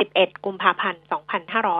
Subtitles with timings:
[0.00, 1.02] 11 กุมภาพันธ์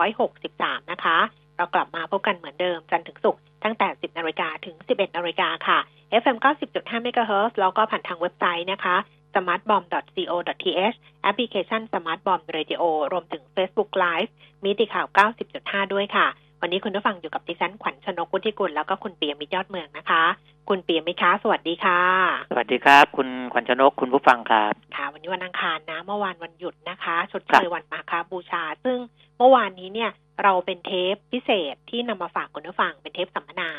[0.07, 1.17] 2563 นะคะ
[1.57, 5.79] เรากลับมาพบกันเหมือนเดิมจันทร์ถึงศุกร์ตั้งแต่ 10นาฬิกาถึง 11นาฬิกาค่ะ
[6.21, 6.37] FM
[6.71, 8.95] 90.5 MHz แล้วก็ผ่านทางเว็บไซต์นะคะ
[9.33, 12.81] smartbomb.co.th แอปพลิเคชัน smartbomb radio
[13.11, 14.31] รวมถึง Facebook Live
[14.63, 15.07] มีติข่าว
[15.49, 16.27] 90.5 ด้วยค่ะ
[16.63, 20.23] วันนี้คุณผู้ฟังอยู่กับดิฉันขวัญชนกวุฒิกุลแล้วก็คุณเปียมิตรยอดเมืองนะคะ
[20.69, 22.01] คุณเปียมิตรคะสวัสดีค่ะ
[22.49, 28.97] สวัสดีครับ คุณขวัญชนกคุณผู้ฟังครับค่ะ วันนี้วันอังคารนะ เมื่อวานวันหยุดนะคะชดเชยครับวันมาฆบูชา ซึ่ง
[29.37, 30.11] เมื่อวานนี้เนี่ย
[30.43, 33.69] เราเป็นเทปพิเศษที่นำมาฝากคุณผู้ฟังเป็นเทปสัมมนา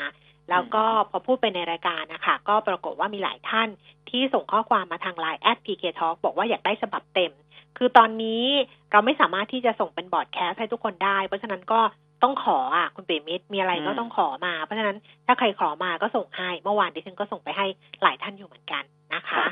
[0.49, 3.69] แล้วก็พอพูดไปในรายการนะคะก็ปรากฏว่ามีหลายท่าน
[4.09, 7.33] ที่ส่งข้อความมาทางไลน์แอด PK Talk บอกว่าอยากได้ฉบับเต็ม
[7.77, 8.45] คือตอนนี้
[8.91, 11.79] เราไม่สามารถที่จะส่งเป็น broadcast ให้ทุกคนได้ เพราะฉะนั้นก็
[12.23, 17.65] ต้องขออะคุณเปรมิตรมีอะไรก็อืมต้องขอมา เพราะฉะนั้นถ้าใครขอมาก็ส่งให้ เมื่อวานดิฉันก็ส่งไปให้
[18.01, 19.43] หลายท่านอยู่เหมือนกันนะคะ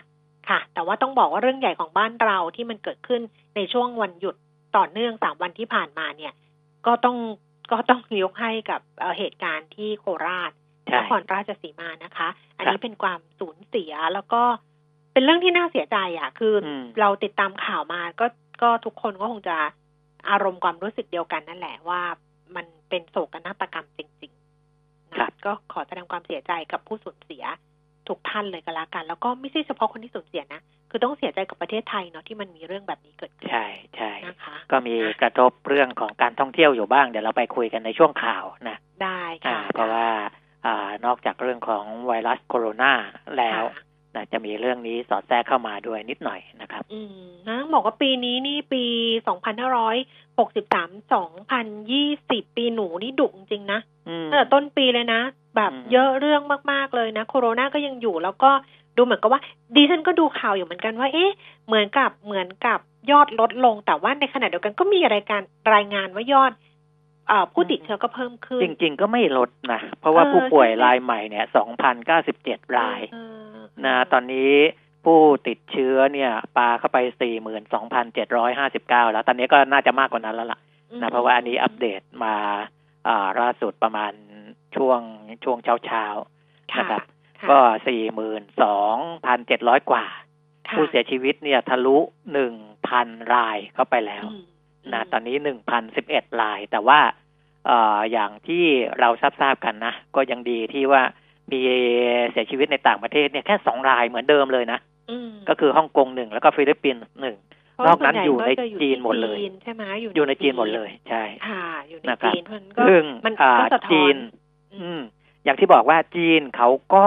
[0.49, 3.21] ค่ะ แต่ว่าต้องบอกว่าเรื่องใหญ่ของบ้านเราที่มันเกิดขึ้น
[3.55, 4.35] ในช่วงวันหยุด
[4.77, 6.33] ต่อเนื่องสามวันที่ผ่านมาเนี่ย
[6.85, 7.17] ก็ต้อง
[7.71, 10.51] ก็ต้องยกให้กับเอ่อเหตุการณ์ที่โคราช
[10.85, 14.41] ใช่นครราชสีมานะคะ อันครันี้บเป็นความสูญเสียแล้วก็
[15.13, 18.25] เป็นเรื่องที่น่าเสียใจอะ คืออมเราติดตามข่าวมาก็
[18.61, 19.57] ก็ทุกคนก็คงจะ
[20.29, 22.30] อารมณ์ความรู้สึกเดียวกันนั่นแหละว่ามัน
[22.91, 27.43] เป็นโศกนาฏกรรมจริงๆนะก็ขอแสดงความเสียใจกับผู้สูญเสีย
[28.07, 40.07] ทุกท่านเลยก็แล้วกัน แล้วก็ไม่ใช่เฉพาะคนที่สูญเสียนะคือต้องเสียใจกับประเทศไทยเนาะที่มันมีเรื่องแบบนี้เกิดขึ้นใช่ใช่นะคะก็มีกระทบเรื่องของการท่องเที่ยวอยู่บ้างเดี๋ยวเราไปคุยกันในช่วงข่าวนะได้อ่าค่ะเพราะว่า
[40.65, 42.93] อ่านอกจากเรื่องของไวรัสโคโรนา
[43.37, 48.83] แล้วค่ะ นะจะมีเรื่องนี้สอดแทรกเข้ามาด้วยนิดหน่อยนะครับ อืมนะบอกว่าปีนี้นี่ปี
[49.71, 51.11] 2563
[52.45, 55.21] 2020ปีหนูนี่ดุจริงๆนะอืมตั้งแต่ต้นปีเลยนะ
[55.55, 56.41] แบบอืมเยอะเรื่อง
[56.71, 58.51] มาก ๆ เลยนะโคโรนาก็ยังอยู่แล้วก็
[58.97, 59.41] ดูเหมือนกับว่า
[59.75, 61.31] ดิฉันก็ดูข่าวอยู่เหมือนกันว่า เอ๊ะ
[61.67, 62.79] เหมือนกับเหมือนกับ
[63.11, 65.41] ยอดลดลง แต่ว่าในขณะเดียวกันก็มีรายการ
[65.73, 66.51] รายงานว่ายอด
[67.27, 71.45] เอ่อผู้ติดเชื้อก็เพิ่มขึ้น จริง ๆ ก็ไม่ลดนะ เพราะว่าเออผู้ป่วยใช่ไหมรายใหม่เนี่ย
[72.11, 73.40] 2,097รายเออ
[73.85, 74.53] นะตอนนี้
[75.05, 76.97] ผู้ติดเชื้อเนี่ยปาเข้าไป
[77.85, 80.59] 42,759 แล้ว ตอนนี้ก็น่าจะมากกว่านั้นแล้วล่ะ
[80.91, 82.35] อืมนะเพราะว่าอันนี้อัปเดตมา
[83.07, 84.13] อ่าล่าสุดประมาณ
[84.75, 84.99] ช่วง
[85.43, 87.01] ช่วงเช้าเช้าๆค่ะนะครับ
[87.39, 90.05] ค่ะก็สี่หมื่นสองพันเจ็ดร้อยกว่า
[90.67, 91.97] ค่ะผู้เสียชีวิตเนี่ยทะลุ
[92.33, 92.53] หนึ่ง
[92.87, 94.43] พันรายเข้าไปแล้วอืม
[94.93, 96.99] นะตอนนี้หนึ่งพันสิบเอ็ดราย แต่ว่า
[97.67, 98.65] เอ่ออย่างที่
[98.99, 101.03] เราทราบทราบๆกันนะ ก็ยังดีที่ว่า
[101.51, 101.59] มี
[102.31, 104.79] เสียชีวิตในต่างประเทศเนี่ยแค่สองรายเหมือนเดิมเลยนะ
[105.11, 107.37] อืมก็คือฮ่องกงหนึ่งแล้วก็ฟิลิปปินส์หนึ่ง
[107.75, 114.17] เพราะนอกนั้นส่วอยู่ในก็จะจีนหมดเลยจีนใช่ไหมอยู่อยู่ในจีนหมดเลยใช่ค่ะอยู่ในนะครับจีนมันก็ซึ่งมันอ่าก็สะท้จีอนน
[114.75, 115.01] อืม
[115.43, 117.05] อย่างที่บอกว่าจีนเขาก็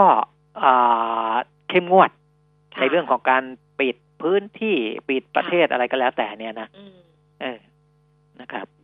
[0.64, 1.32] อ่า
[1.68, 2.10] เข้มงวด
[2.74, 3.42] ค่ะในเรื่องของการ
[3.80, 4.76] ปิดพื้นที่
[5.08, 6.96] ปิดประเทศอะไรก็แล้วแต่เนี่ยนะอืม
[7.40, 7.58] เออ
[8.40, 8.83] นะครับค่ะ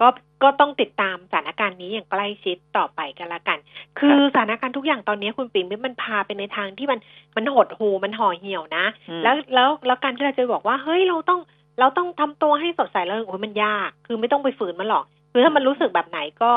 [0.00, 0.08] ก็
[0.42, 3.58] ก็ต้องติดตามสถานการณ์นี้อย่างใกล้ชิดต่อไปกันละกัน
[3.98, 6.98] คือสถานการณ์ทุกอย่างตอนนี้คุณปิ่มมันพาไปในทางที่มัน
[7.36, 11.40] มันหดหูมันห่อเหี่ยวนะอืมแล้วแล้วแล้วการที่เราจะบอกว่าเฮ้ยเราต้อง
[11.80, 16.52] เราต้องทำตัวให้สดใสแล้วโอ้ยมันยาก คือไม่ต้องไปฝืนมันหรอก คือถ้ามันรู้สึกแบบไหนก็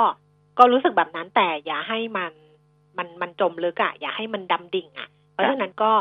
[0.58, 2.32] ก็รู้สึกแบบนั้นแต่อย่าให้มัน
[2.98, 5.92] มันมันจมลึกอะอย่าให้มันดำดิ่งอะเพราะฉะนั้นก็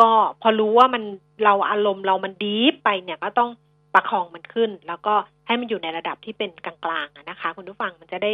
[0.00, 0.10] ก็
[0.42, 1.02] พอรู้ว่ามัน
[1.44, 3.50] เราอารมณ์เรามันดีฟไปเนี่ยก็ต้อง
[3.94, 5.14] ประคองมันขึ้น แล้วก็
[5.46, 6.74] ให้มันอยู่ในระดับที่เป็นกลา
[7.04, 8.32] งๆอะนะคะ คุณผู้ฟังมันจะได้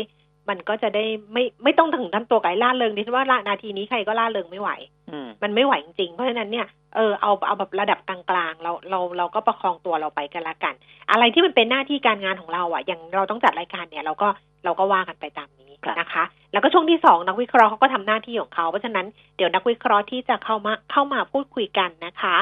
[0.49, 4.71] มันก็จะได้ไม่ไม่ต้องถึงท่านตัวไก่ล่าเริงดิฉันว่านาทีนี้ใครก็ล่าเริงไม่ไหว
[5.11, 6.67] อืมมันไม่ไหวจริงๆ เพราะฉะนั้นเนี่ย
[6.97, 8.19] เออเอาเอาแบบระดับกลา
[8.51, 10.75] งๆเราเราเราก็ประคองตัวเราไปกันละกัน
[11.11, 14.29] อะไรที่มันเป็นหน้าที่การงานของเราอะอย่างเราต้องจัดรายการเนี่ย เราก็
[14.65, 22.37] เราก็ว่ากันไปตามนี้ครับนะคะ แล้วก็ช่วงที่สองนักวิเคราะห์เขาก็ทำหน้าที่ของเขาเพราะฉะนั้นเดี๋ยวนักวิเคราะห์ที่จะเข้ามาเข้ามาพูดคุยกันนะคะ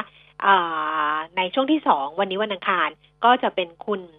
[0.45, 2.89] อ่าในช่วงที่สองวันนี้วันอังคาร
[3.25, 4.18] ก็จะเป็นคุณเอ่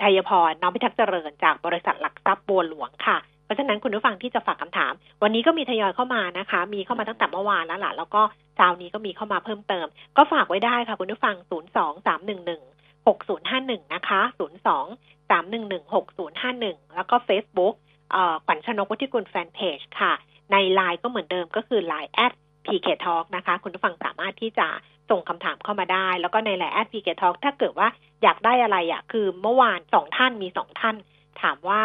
[0.00, 4.92] ชัยพรน้องพิทักษ์เจริญจากบริษัทหลักทรัพย์บัวหลวงค่ะเพราะฉะนั้นคุณผู้ฟังที่จะฝากคำถาม
[5.22, 8.22] วันนี้ก็มีทยอยเข้ามานะคะ มีเข้ามาตั้งแต่เมื่อวานแล้วล่ะ แล้วก็
[8.56, 9.86] เช้านี้ก็มีเข้ามาเพิ่มเติม
[10.16, 15.44] ก็ฝากไว้ได้ค่ะ คุณผู้ฟัง 0 2 3 1 1 6 0 5 1 นะคะ 0 2 3
[15.52, 17.74] 1 1 6 0 5 1 แล้วก็ Facebook
[18.12, 20.12] เอ่อขวัญชนกวุฒิกุลแฟนเพจค่ะ
[20.52, 22.32] ในไลน์ก็เหมือนเดิมก็คือ Line แอด
[22.66, 24.68] PK Talk นะคะ คุณผู้ฟังสามารถที่จะ
[25.10, 27.88] ส่งคำถามเข้ามาได้ แล้วก็ในแหละแอด PK Talk ถ้าเกิดว่า
[28.22, 30.96] อยากได้อะไรอะ่ะคือเมื่อวานสองท่านมีสองท่าน
[31.42, 31.82] ถามว่า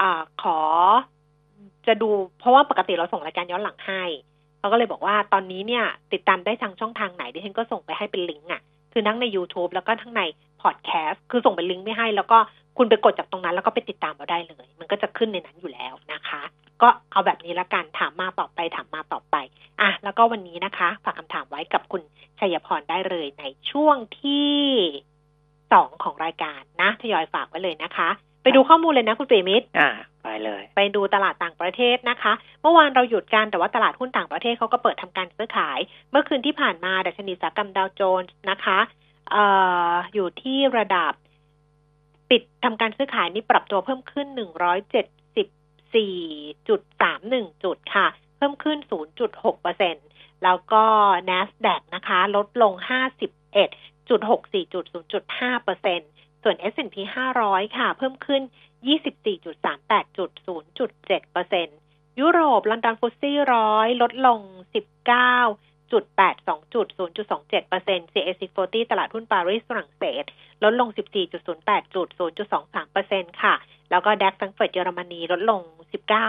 [0.00, 0.58] อ่าขอ
[1.86, 4.02] จะดูเพราะว่าปกติเราส่งรายการย้อนหลังให้
[4.60, 8.62] เราก็เลยบอกว่าตอนนี้เนี่ย ติดตามได้ทางช่องทางไหนดิฉันก็ส่งไปให้เป็นลิงก์อะ
[8.92, 10.22] คือทั้งใน YouTube แล้วก็ทั้งใน
[10.62, 12.38] พอดแคสต์คือส่งเป็นลิงก์ไม่ให้ แล้วก็
[12.78, 16.42] คุณไปกดจากตรงนั้นแล้วก็ไปติดตามเราได้เลย มันก็จะขึ้นในนั้นอยู่แล้วนะคะ
[16.82, 19.36] ก็เอาแบบนี้ละกันถามมาตอบไปถามมาตอบไป
[19.80, 22.02] อะแล้วก็วันนี้นะคะฝากคำถามไว้กับคุณ
[22.40, 24.54] ชัยพรได้เลยในช่วงที่
[25.72, 28.08] สองของรายการนะทยอยฝากไว้เลยนะคะ
[28.42, 29.90] ไปดูข้อมูลเลยนะคุณเปรมิตรอ่า
[30.22, 32.32] ไปเลย ไปดูตลาดต่างประเทศนะคะ
[32.62, 35.78] เมื่อวานเราหยุดกันแต่ว่าตลาดหุ้นต่างประเทศเขาก็เปิดทำการซื้อขาย
[36.10, 38.78] เมื่อคืนที่ผ่านมาดัชนีอุตสาหกรรมดาวโจนส์นะคะ
[39.30, 39.44] เอ่
[39.90, 41.12] ออยู่ที่ระดับ
[42.30, 44.26] ปิดทำการซื้อขายนี่ปรับตัวเพิ่มขึ้น
[45.94, 48.78] 174.31 จุดค่ะ เพิ่มขึ้น
[49.20, 49.96] 0.6เปอร์เซ็น
[50.44, 50.84] แล้วก็
[51.28, 52.72] NASDAQ นะคะ ลดลง
[53.52, 54.84] 51.64จุด
[55.34, 56.00] 0.5เปอร์เซ็น
[56.42, 56.96] ส่วน S&P
[57.36, 58.42] 500 ค่ะ เพิ่มขึ้น
[59.46, 60.30] 24.38จุด
[60.76, 61.68] 0.7เปอร์เซ็น
[62.20, 64.40] ยุโรป ลอนดอนฟุตซี่ร้อยลดลง
[65.06, 66.04] 19 จุด
[66.38, 66.86] 82จุด
[67.28, 70.24] 0.27เปอร์เซ็นต์ CAC 40 ตลาดหุ้นปารีสฝรั่งเศส
[70.64, 70.88] ลดลง
[71.38, 72.08] 14.08จุด
[72.50, 73.54] 0.23เปอร์เซ็นต์ค่ะ
[73.90, 75.62] แล้วก็ดักซ์แฟรงก์เฟิร์ตเยอรมนี ลดลง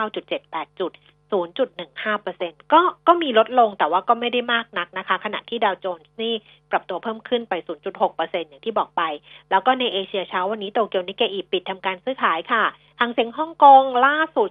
[0.06, 0.92] 19.78จุด
[1.32, 6.34] 0.15%ก็ก็มีลดลงแต่ว่าก็ไม่ได้มากนักนะคะ ขณะที่ดาวโจนส์นี่
[6.72, 7.54] ปรับตัวเพิ่มขึ้นไป
[8.02, 9.02] 0.6%อย่างที่บอกไป
[9.50, 12.64] แล้วก็ในเอเชียเช้าวันนี้โตเกียวนิกเกอีปิดทำการซื้อขายค่ะ
[13.00, 14.50] ฮั่งเส็งฮ่องกงล่าสุด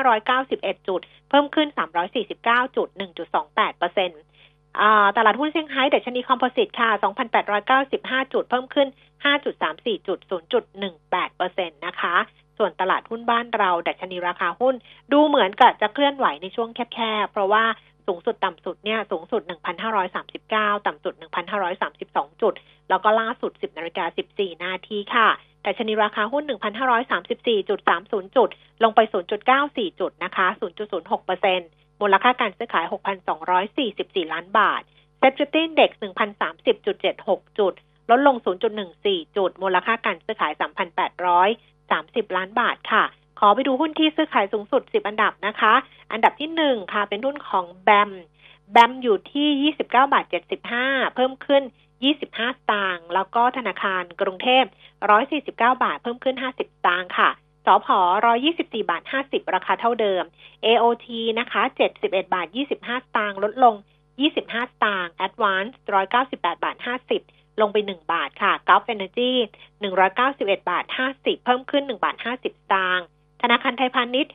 [0.00, 1.68] 27,591 จุด เพิ่มขึ้น
[2.22, 2.88] 349 จุด
[3.42, 6.90] 1.28%ตลาดหุ้นเซี่ยงไฮ้ดัชนี Composite ค่ะ
[7.60, 8.88] 2,895 จุด เพิ่มขึ้น
[9.46, 10.18] 5.34 จุด
[10.92, 12.16] 0.18%นะคะ
[12.58, 14.74] ส่วนตลาดหุ้นบ้านเราดัชนีราคาหุ้น
[15.12, 17.64] ดูเหมือนกับจะเคลื่อนไหวในช่วงแคบๆ เพราะว่า
[18.06, 19.42] สูงสุดต่ำสุดเนี่ยสูงสุด
[19.94, 21.14] 1,539 ต่ำสุด
[21.78, 22.54] 1,532 จุด
[22.88, 24.04] แล้วก็ล่าสุด 10นาฬิกา
[24.34, 25.28] 14 นาทีค่ะ
[25.66, 28.48] ดัชนีราคาหุ้น 1,534.30 จุด
[28.82, 29.00] ลงไป
[29.50, 30.46] 0.94 จุดนะคะ
[31.24, 32.84] 0.06%มูลค่าการซื้อขาย
[33.58, 34.82] 6,244 ล้านบาท
[35.18, 35.90] SET Fifty Index
[36.74, 37.74] 1,030.76 จุด
[38.10, 38.36] ลดลง
[38.86, 40.52] 0.14 จุด มูลค่าการซื้อขาย
[41.44, 43.04] 3,830 ล้านบาทค่ะ
[43.38, 45.74] ขอไปดูหุ้นที่ซื้อขายสูงสุด 10 อันดับนะคะ
[46.12, 48.10] อันดับที่ 1 ค่ะ เป็นหุ้นของ BAM
[48.72, 50.24] BAM อยู่ที่ 29 บาท
[50.70, 51.62] 75 เพิ่มขึ้น
[52.02, 54.64] 25 สตางค์แล้วก็ธนาคารกรุงเทพ
[55.22, 57.30] 149 บาท เพิ่มขึ้น 50 สตางค์ค่ะ
[57.66, 57.88] สผ.
[58.38, 60.24] 124 บาท 50 ราคาเท่าเดิม
[60.66, 61.06] AOT
[61.38, 61.62] นะคะ
[61.98, 63.74] 71 บาท 25 สตางค์ลดลง
[64.20, 65.72] 25 สตางค์ Advance
[66.18, 66.76] 198 บาท
[67.18, 69.32] 50 ลงไป 1 บาทค่ะ Gulf Energy
[70.00, 70.84] 191 บาท
[71.14, 73.06] 50 เพิ่มขึ้น 1 บาท 50 สตางค์
[73.42, 74.32] ธนาคารไทยพาณิชย์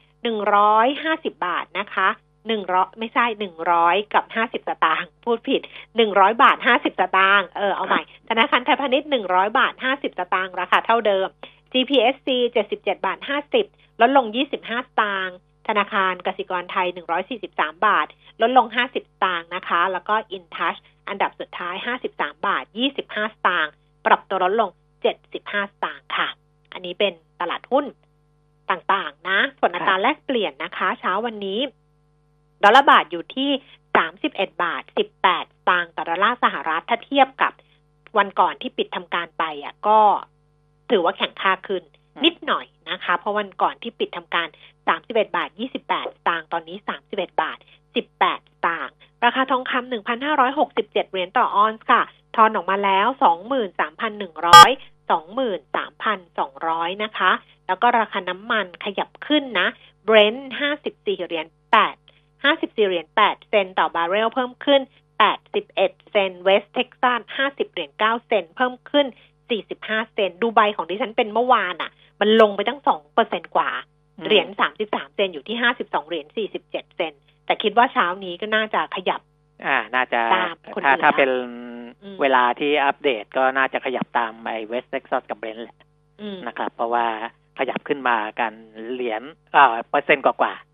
[0.67, 2.09] 150 บาทนะคะ
[2.55, 3.25] 100ไม่ใช่
[3.69, 5.61] 100กับ50สตางค์พูดผิด
[6.01, 11.27] 100บาท50สตางค์เออเอาใหม่ ธนาคารไทยพาณิชย์100บาท50สตางค์ราคาเท่าเดิม
[11.71, 13.17] GPSC 77บเจ็ดบาท
[13.59, 16.87] 50ลดลง25สตางค์ธนาคารกสิกรไทย
[17.37, 18.07] 143 บาท
[18.41, 21.75] ลดลง 50 สตางค์นะคะ แล้วก็ InTouch อันดับสุดท้าย
[22.09, 22.63] 53 บาท
[22.97, 23.71] 25 สตางค์
[24.05, 24.69] ปรับตัวลดลง
[25.21, 26.27] 75 สตางค์ค่ะ
[26.73, 27.85] อันนี้เป็นตลาดหุ้น
[28.69, 31.59] ต่างๆ นะ ส่วนอัตราแลกเปลี่ยนนะคะ เช้าวันนี้
[32.63, 33.49] ดอลลาร์บาทอยู่ที่
[34.07, 34.99] 31 บาท 18ส
[35.69, 37.51] ตางค์ต่อดอลลาร์สหรัฐถ้าเทียบกับ
[38.17, 39.99] วันก่อนที่ปิดทำการไปอะก็
[40.89, 41.83] ถือว่าแข็งค่าขึ้น
[42.25, 44.47] นิดหน่อยนะคะ เพราะวันก่อนที่ปิดทำการ
[44.91, 45.89] 31 บาท 28ส
[46.27, 46.77] ตางค์ตอนนี้
[47.09, 48.93] 31 บาท 18สตางค์
[49.25, 49.91] ราคาทองคำ
[50.45, 52.01] 1,567 เหรียญต่อออนซ์ค่ะ
[52.35, 53.07] ทอนออกมาแล้ว
[53.87, 54.71] 23,100
[55.11, 57.31] 23,200 นะคะ
[57.67, 59.67] แล้วก็ราคาน้ำมันขยับขึ้นนะ
[60.03, 61.47] เบรนท์54 เหรียญ
[61.83, 62.06] 8
[62.55, 64.81] 54 เหรียญ 8 เซนต์ต่อบาร์เรลเพิ่มขึ้น
[65.45, 69.05] 81 เซนต์เวสต์เท็กซัส 50 เหรียญ 9 เซนต์เพิ่มขึ้น
[69.57, 73.69] 45 เซนต์ดูไบของดิฉันเป็นเมื่อวานอะ่ะ มันลงไปตั้ง 2 เปอร์เซ็นต์กว่า
[74.25, 74.47] เหรียญ
[74.81, 76.25] 33 เซนต์อยู่ที่ 52 เหรียญ
[76.55, 77.13] 47 เซนต์
[77.45, 79.21] แต่คิดว่าเช้านี้ก็น่าจะขยับ
[79.65, 81.29] อ่า น่าจะตามคนถ้าอื่นถ้าเป็น
[82.03, 85.79] อืมเวลาที่อัปเดตก็น่าจะขยับตามไอ้เวสต์เท็กซัสกับเบรนท์แหละ
[86.21, 87.05] อืมนะครับ เพราะว่า
[87.59, 88.53] ขยับขึ้นมากัน
[88.93, 89.23] เหรียญ
[89.55, 90.66] อ่าเปอร์เซ็นต์กว่ากว่าอ่าฮะ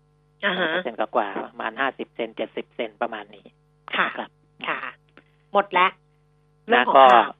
[0.52, 3.46] เปอร์เซ็นต์กว่ากว่าประมาณห้าสิบเซนเจ็ดสิบเซนประมาณนี้
[3.96, 4.30] ค่ะนะครับ
[4.68, 4.78] ค่ะ
[5.52, 5.90] หมดแล้ว
[6.68, 7.32] เรื่องนะของก็ข่าว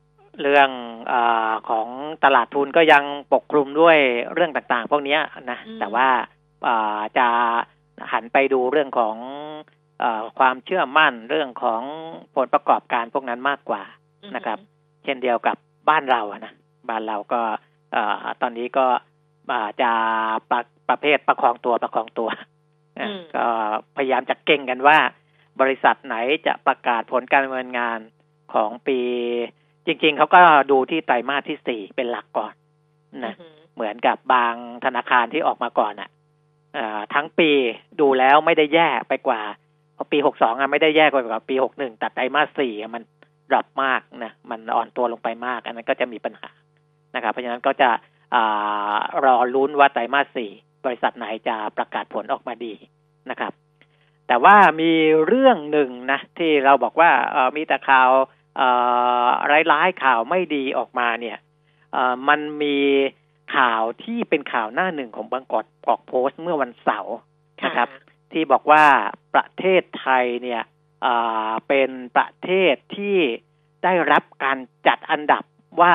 [0.43, 0.71] เรื่อง
[1.13, 1.89] อาของ
[2.25, 3.99] ตลาดทุนก็ยังปกคลุมด้วย
[4.35, 5.21] เรื่องต่างๆ พวกเนี้ย
[5.51, 6.09] นะอืมแต่ว่า
[6.67, 7.29] อ่าจะ
[8.13, 9.17] หันไปดูเรื่องของ
[10.03, 11.83] อาความเชื่อมั่นเรื่องของ
[12.35, 13.83] ผลประกอบการพวกนั้นมากกว่า
[14.37, 14.59] นะครับ
[15.05, 15.57] เช่นเดียวกับ
[15.89, 16.53] บ้านเราอะนะ
[16.89, 17.41] บ้านเราก็
[17.93, 18.87] เอ่อตอนนี้ก็
[19.53, 19.91] อ่าจะ
[20.51, 22.49] ประประเภทประคองตัวประคองตัวนะ
[23.37, 23.47] ก็
[23.97, 24.99] พยายามจะเก่งกันว่า
[25.61, 27.99] บริษัทไหนจะประกาศผลการดำเนินงาน
[28.55, 29.01] ของปี
[29.87, 32.55] จริง ๆเขาก็ดูที่ไตรมาสที่สี่เป็นหลักก่อน
[33.25, 36.09] นะอือหือเหมือนกับบางธนาคารที่ออกมาก่อนอะ
[36.75, 37.51] เอ่อทั้งปี
[38.01, 39.41] ดูแล้วไม่ได้แย่ไปกว่า
[39.95, 43.03] เพราะปีหกสองอะไม่ได้แย่กว่าปีหกหนึ่งแต่ไตรมาสสี่อะมัน
[43.51, 46.49] ดรอปมากนะมันอ่อนตัวลงไปมาก อันนั้นก็จะมีปัญหา
[47.15, 47.91] นะครับเพราะฉะนั้นก็จะ
[48.35, 50.51] อารอลุ้นว่าไตรมาสสี่
[50.85, 52.75] บริษัทไหนจะประกาศผลออกมาดี
[53.31, 53.53] นะครับ
[54.27, 54.93] แต่ว่ามี
[55.27, 58.11] เรื่องหนึ่งนะ ที่เราบอกว่าเอ่อมีแต่ข่าว
[58.57, 58.69] เอ่
[59.25, 59.27] อ
[59.73, 61.39] ร้ายๆข่าวไม่ดีออกมาเนี่ย
[61.93, 62.79] เอ่อมันมี
[63.57, 67.17] ข่าวที่เป็นข่าวหน้าหนึ่งของบางกอกกอกโพสต์เมื่อวันเสาร์
[67.65, 67.89] นะครับ
[68.33, 68.85] ที่บอกว่า
[69.35, 70.63] ประเทศไทยเนี่ย
[71.03, 71.15] เอ่
[71.49, 73.19] อเป็นประเทศที่
[73.85, 75.45] ได้รับการจัดอันดับ
[75.81, 75.95] ว่า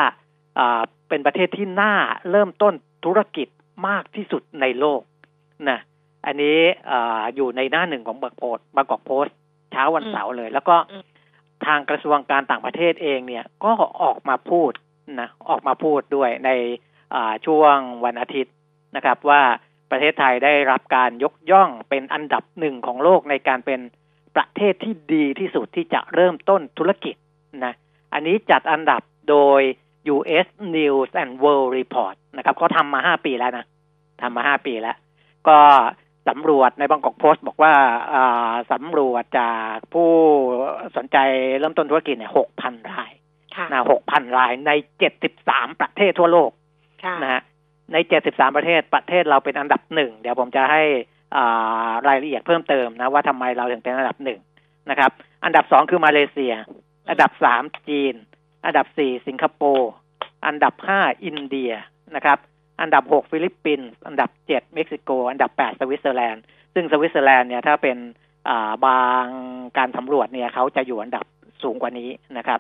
[0.56, 1.94] เอ่อเป็นประเทศที่น่า
[2.30, 2.74] เริ่มต้น
[3.06, 3.48] ธุรกิจ
[3.88, 5.02] มากที่สุดในโลก
[5.70, 5.80] นะ
[6.26, 9.36] อันนี้เอออยู่ในหน้าหนึ่งของบางโพสต์บางกอกโพสต์
[9.72, 11.04] เช้าวันเสาร์เลย แล้วก็อืม
[11.66, 13.72] ทางกระทรวงการต่างประเทศเองเนี่ย ก็
[14.02, 14.72] ออกมาพูด
[15.20, 16.50] นะออกมาพูดด้วยใน
[17.14, 18.54] อ่าช่วงวันอาทิตย์
[18.96, 19.42] นะครับ ว่า
[19.92, 23.80] ประเทศไทยได้รับการยกย่องเป็นอันดับหนึ่งของโลกในการเป็น
[24.36, 27.16] ประเทศที่ดีที่สุดที่จะเริ่มต้นธุรกิจ
[27.66, 27.74] นะ
[28.14, 29.62] อันนี้จัดอันดับโดย
[30.14, 30.48] U.S.
[30.76, 33.66] News and World Report นะครับเขาทำมาห้าปีแล้วนะ
[34.22, 34.98] ทำมาห้าปีแล้ว
[35.48, 35.58] ก็
[36.30, 37.74] สำรวจในบางกอกโพสต์บอกว่า
[38.14, 40.12] อ่าสำรวจจากผู้
[40.96, 41.18] สนใจ
[41.60, 43.12] เริ่มต้นธุรกิจเนี่ยหกพันราย
[43.56, 46.52] ค่ะนะหกพันรายในเจ็ดสิบสามประเทศทั่วโลก
[47.04, 47.42] ค่ะนะฮะ
[47.94, 50.82] ใน 73 ประเทศประเทศเราเป็นอันดับหนึ่งเดี๋ยวผมจะให้
[51.36, 54.40] อ่ารายละเอียดเพิ่มเติมนะว่าทำไมเราถึงเป็นอันดับหนึ่ง
[54.90, 55.12] นะครับ
[55.44, 56.54] อันดับสองคือมาเลเซีย
[57.10, 58.16] อันดับสามจีน
[58.66, 59.92] อันดับสี่สิงคโปร์
[60.46, 61.72] อันดับห้าอินเดีย
[62.16, 62.38] นะครับ
[62.82, 67.98] อันดับหกฟิลิปปินส์ อันดับเจ็ดเม็กซิโก อันดับแปดสวิตเซอร์แลนด์ ซึ่งสวิตเซอร์แลนด์เนี่ยถ้าเป็น
[68.50, 69.26] อ่าบาง
[69.78, 71.26] การสำรวจเนี่ยเขาจะอยู่อันดับ
[71.64, 72.60] สูงกว่านี้นะครับ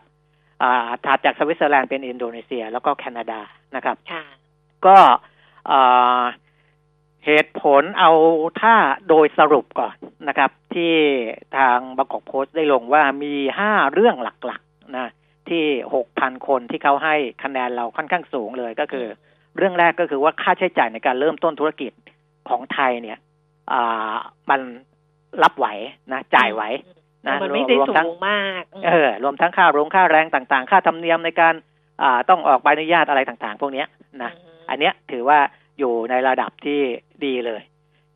[0.61, 3.39] อ่าถัดจากสวิตเซอร์แลนด์เป็นอินโดนีเซีย แล้วก็แคนาดา
[3.75, 4.23] นะครับค่ะ
[4.85, 4.97] ก็
[5.67, 5.79] เอ่
[6.19, 6.21] อ
[7.25, 8.11] เหตุผลเอา
[8.61, 8.75] ถ้า
[9.09, 9.95] โดยสรุปก่อน
[10.27, 10.95] นะครับ ที่
[11.57, 15.07] ทางบางกอกโพสต์ได้ลงว่ามีห้าเรื่องหลักๆนะ
[15.51, 15.65] ที่
[15.95, 19.05] หกพันคนที่เขาให้คะแนนเราค่อนข้างสูงเลยก็คือ
[19.57, 21.91] เรื่องแรกก็คือว่าค่าใช้จ่ายในการเริ่มต้นธุรกิจ
[22.49, 23.17] ของไทยเนี่ย
[23.71, 24.15] อ่า
[24.49, 24.61] มัน
[25.43, 25.67] รับไหว
[26.13, 26.63] นะจ่ายไหว
[27.27, 31.53] นะมันไม่ได้รวมสูทั้งงมากมเออรวมทั้งค่าโรงค่าแรงต่างๆ ค่าธรรมเนียมในการ
[32.01, 33.87] อ่าต้องออกใบอนุญาตอะไรต่างๆ พวกเนี้ย
[34.23, 35.39] นะอืมอันเนี้ยถือว่า
[35.79, 36.79] อยู่ในระดับที่
[37.25, 37.61] ดีเลย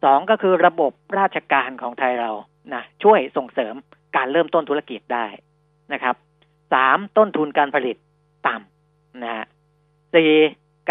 [0.04, 2.32] สองก็คือระบบราชการของไทยเรา
[2.74, 3.76] นะช่วยส่งเสริม
[4.16, 5.26] การเริ่มต้นธุรกิจได้
[5.94, 6.16] นะครับ
[6.74, 7.96] สามต้นทุนการผลิต
[8.48, 9.46] ต่ำนะฮะ
[10.14, 10.32] สี่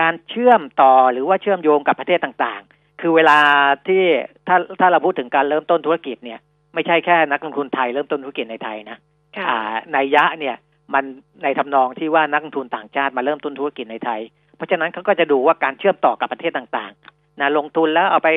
[0.01, 3.39] การเชื่อมต่อหรือว่าเชื่อมโยงกับประเทศต่างๆ คือเวลา
[3.87, 4.03] ที่
[4.49, 6.41] ถ้าถ้าเราพูดถึงการเริ่มต้นธุรกิจเนี่ย
[6.75, 8.99] ไม่ใช่แค่นักลงทุนไทยเริ่มต้นธุรกิจในไทยนะ
[9.37, 9.59] ค่ะอ่า
[9.93, 10.57] ในยะเนี่ย
[10.95, 11.05] มัน
[11.43, 14.21] ในทำนองที่ว่านักลงทุนต่างชาติมาเริ่มต้นธุรกิจในไทย
[14.57, 18.31] เพราะฉะนั้นเขาก็จะดูว่าการเชื่อมต่อกับประเทศต่างๆนะลงทุนแล้วเอาไป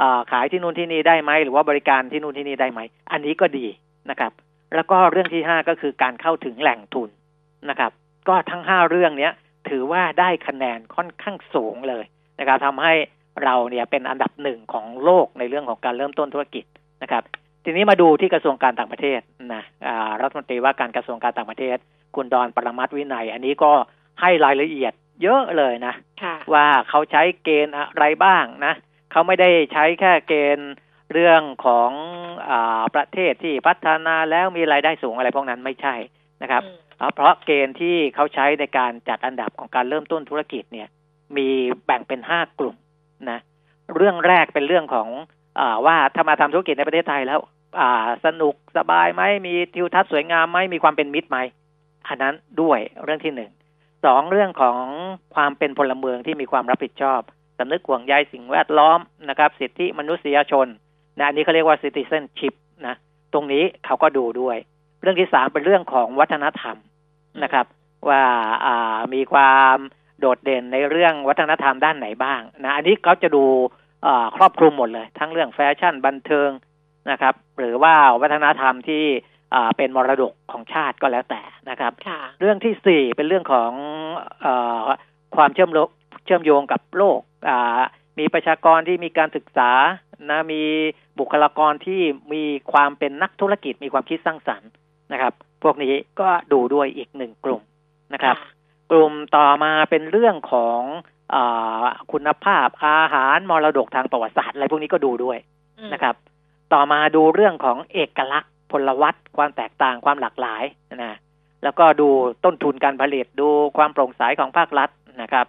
[0.00, 2.80] อ่าขายที่นู่นที่นี่ได้ไหมหรือว่าบริการที่นู่นที่นี่ได้ไหม
[3.12, 3.66] อันนี้ก็ดี
[4.10, 4.32] นะครับ
[4.74, 7.10] แล้วก็เรื่องที่ห้าก็คือการเข้าถึงแหล่งทุน
[7.70, 7.92] นะครับ
[8.28, 9.32] ก็ทั้งห้าเรื่องเนี้ย
[9.68, 12.04] ถือว่าได้คะแนนค่อนข้างสูงเลย
[12.38, 12.94] นะครับทำให้
[13.44, 16.64] เราเนี่ยเป็นอันดับหนึ่งของโลกในเรื่องของการเริ่มต้นธุรกิจ
[17.02, 17.22] นะครับ
[17.64, 19.20] ทีนี้มาดูที่กระทรวงการต่างประเทศ
[19.54, 21.76] นะอ่ารัฐมนตรีว่าการกระทรวงการต่างประเทศ
[22.16, 23.72] คุณดอนปรมัตถ์วินัย อันนี้ก็
[24.20, 28.74] ให้รายละเอียดเยอะเลยนะค่ะว่าเขาใช้เกณฑ์อะไรบ้างนะ
[29.10, 30.72] เขาไม่ได้ใช้แค่เกณฑ์
[31.12, 31.90] เรื่องของ
[32.50, 35.94] อาประเทศที่พัฒนาแล้วมีรายได้สูงอะไรพวกนั้นไม่ใช่
[36.42, 40.88] นะครับอืมอ่าเพราะเกณฑ์ที่เขาใช้ในการจัดอันดับของการเริ่มต้นธุรกิจเนี่ย
[41.36, 41.48] มี
[41.86, 42.76] แบ่งเป็นห้ากลุ่ม
[43.30, 43.38] นะ
[43.96, 45.08] เรื่องแรกเป็นเรื่องของ
[45.58, 47.40] อาว่าถ้ามาทำธุรกิจในประเทศไทยแล้ว
[47.80, 51.38] อ่าสนุกสบายไหมมีทิวทัศน์สวยงามไหมมีความเป็นมิตรไหม
[52.08, 53.50] อันนั้นด้วยเรื่องที่หนึ่ง
[54.04, 54.78] สองเรื่องของ
[55.34, 57.20] ความเป็นพลเมืองที่มีความรับผิดชอบ
[57.58, 60.66] สำนึกห่วงใยสิ่งแวดล้อมนะครับ สิทธิมนุษยชน
[61.18, 62.54] นะอันนี้เขาเรียกว่า citizenship
[62.86, 62.94] นะ
[63.32, 64.56] ตรงนี้เขาก็ดูด้วย
[65.02, 66.76] เรื่องที่สามเป็นเรื่องของวัฒนธรรม
[67.42, 67.66] นะครับ
[68.08, 68.22] ว่า
[68.66, 69.76] อ่ามีความ
[70.20, 73.44] โดดเด่นในเรื่องวัฒนธรรมด้านไหนบ้างนะอันนี้เขาจะดู
[74.06, 76.50] อ่าครอบคลุมหมดเลย ทั้งเรื่องแฟชั่นบันเทิง
[77.10, 79.04] นะครับ หรือว่าวัฒนธรรมที่
[79.54, 83.72] อ่าเป็นมรดกของชาติก็แล้วแต่นะครับค่ะเรื่องที่สี่เป็นเรื่องของ
[84.42, 84.46] เอ
[84.84, 84.86] อ
[85.36, 85.78] ความเชื่อมโล
[86.24, 87.80] เชื่อมโยงกับโลกอ่า
[88.18, 89.70] มีประชากรที่มีการศึกษา
[90.30, 90.62] นะมี
[91.18, 92.00] บุคลากรที่
[92.32, 94.70] มีความเป็นนักธุรกิจมีความคิดสร้างสรรค์
[95.12, 97.62] นะครับ พวกนี้ก็ดูด้วยอีกหนึ่งกลุ่ม
[98.12, 98.36] นะครับ
[98.90, 100.80] กลุ่มต่อมาเป็นเรื่องของ
[101.34, 101.36] อ
[102.12, 105.38] คุณภาพอาหารมรดกทางประวัติศาสตร์อะไรพวกนี้ก็ดูด้วย
[105.92, 106.14] นะครับ
[106.72, 110.62] ต่อมาดูเรื่องของเอกลักษณ์พลวัตความแตกต่างความหลากหลาย
[111.02, 111.18] นะ
[111.62, 112.08] แล้วก็ดู
[112.44, 114.90] ต้นทุนการผลิตดูความโปร่งใสของภาครัฐ
[115.22, 115.46] นะครับ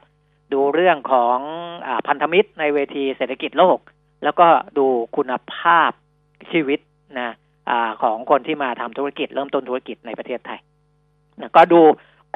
[0.53, 1.38] ดูเรื่องของ
[1.88, 3.77] อพันธมิตรในเวทีเศรษฐกิจโลก
[4.23, 4.47] แล้วก็
[4.77, 5.91] ดูคุณภาพ
[6.51, 6.79] ชีวิต
[7.19, 7.31] นะ
[7.69, 7.71] อ
[8.03, 10.59] ของคนที่มาทำธุรกิจ เริ่มต้นธุรกิจในประเทศไทย
[11.39, 11.81] นะก็ดู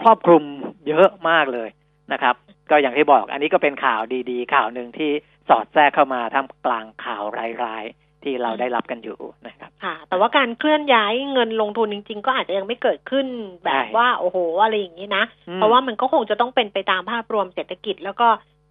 [0.01, 0.43] ครอบคลุม
[0.87, 1.69] เยอะมากเลย
[2.13, 2.35] นะครับ
[2.69, 5.11] ก็อย่างที่บอกอันนี้ก็เป็นข่าวดีๆ ข่าวหนึ่งที่
[5.49, 7.23] สอดแทรกเข้ามาท่ามกลางข่าว
[7.63, 13.27] ร้ายๆ ที่เราได้รับกันอยู่นะครับ ค่ะ แต่ว่าการเคลื่อนย้ายเงินลงทุนจริง ๆ ก็อาจจะยังไม่เกิดขึ้น
[13.65, 15.23] แบบว่าโอ้โหอะไรอย่างนี้นะ
[15.55, 18.27] เพราะว่ามันก็คงจะต้องเป็นไปตามภาพรวมเศรษฐกิจ แล้วก็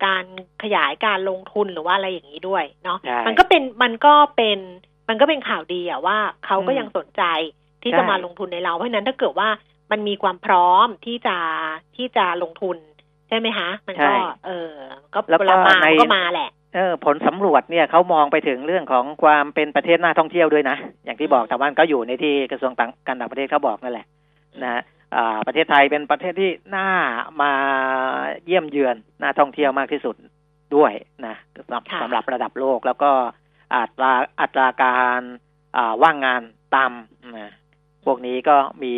[0.06, 0.24] การ
[0.62, 4.58] ขยายการลงทุนหรือว่าอะไรอย่างนี้ด้วยเนาะ มันก็เป็นมันก็เป็น
[5.08, 7.22] มันก็เป็นข่าวดีอะว่าเขาก็ยังสนใจ
[7.82, 9.48] ที่จะมาลงทุนในเรา เพราะฉะนั้นถ้าเกิดว่า
[9.90, 11.36] มันมีความพร้อมที่จะ
[11.96, 12.76] ที่จะลงทุน
[13.28, 14.12] ใช่ไหมคะมันก็
[14.46, 14.72] เออ
[15.14, 24.06] ก็แล้วก็เวลามาในก็มาแหละ เออผลสำรวจเนี่ยเขามองไปถึงเรื่องของความเป็นประเทศน่าท่องเที่ยวด้วยนะ อย่างที่บอกแต่ว่าก็อยู่ในที่กระทรวงต่างการต่างประเทศเขาบอกนั่นแหละ
[24.64, 24.82] นะ
[25.16, 26.88] อ่าประเทศไทยเป็นประเทศที่น่า
[27.42, 27.52] มา
[28.46, 30.14] เยี่ยมเยือนน่าท่องเที่ยวมากที่สุด
[30.76, 30.92] ด้วย
[31.26, 31.36] นะ
[31.72, 33.10] สำค่ะสำหรับระดับโลกแล้วก็
[33.74, 35.22] อัตราอัตราการ
[35.76, 36.42] อ่าว่างงาน
[36.76, 37.52] ต่ำนะ
[38.04, 38.94] พวกนี้ก็มี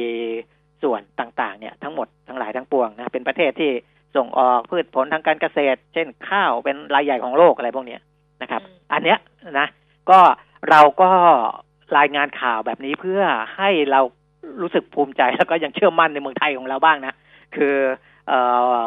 [0.83, 3.73] ส่วนต่าง ๆ เนี่ยทั้งหมดทั้งหลายทั้งปวงนะเป็นประเทศที่
[4.17, 8.01] ส่งออกพืชผลทางการเกษตร เช่นข้าวเป็นรายใหญ่ของโลกอะไรพวกเนี้ย
[8.43, 9.19] นะครับอืมอันเนี้ย
[9.59, 9.67] นะ
[10.11, 10.21] ก็
[10.71, 11.11] เราก็
[11.99, 13.23] รายงานข่าวแบบนี้เพื่อ
[13.57, 14.01] ให้เรา
[14.61, 17.15] รู้สึกภูมิใจแล้วก็ยังเชื่อมั่นในเมืองไทยของเราบ้างนะ
[17.57, 17.75] คือ
[18.29, 18.33] เอ
[18.85, 18.87] อ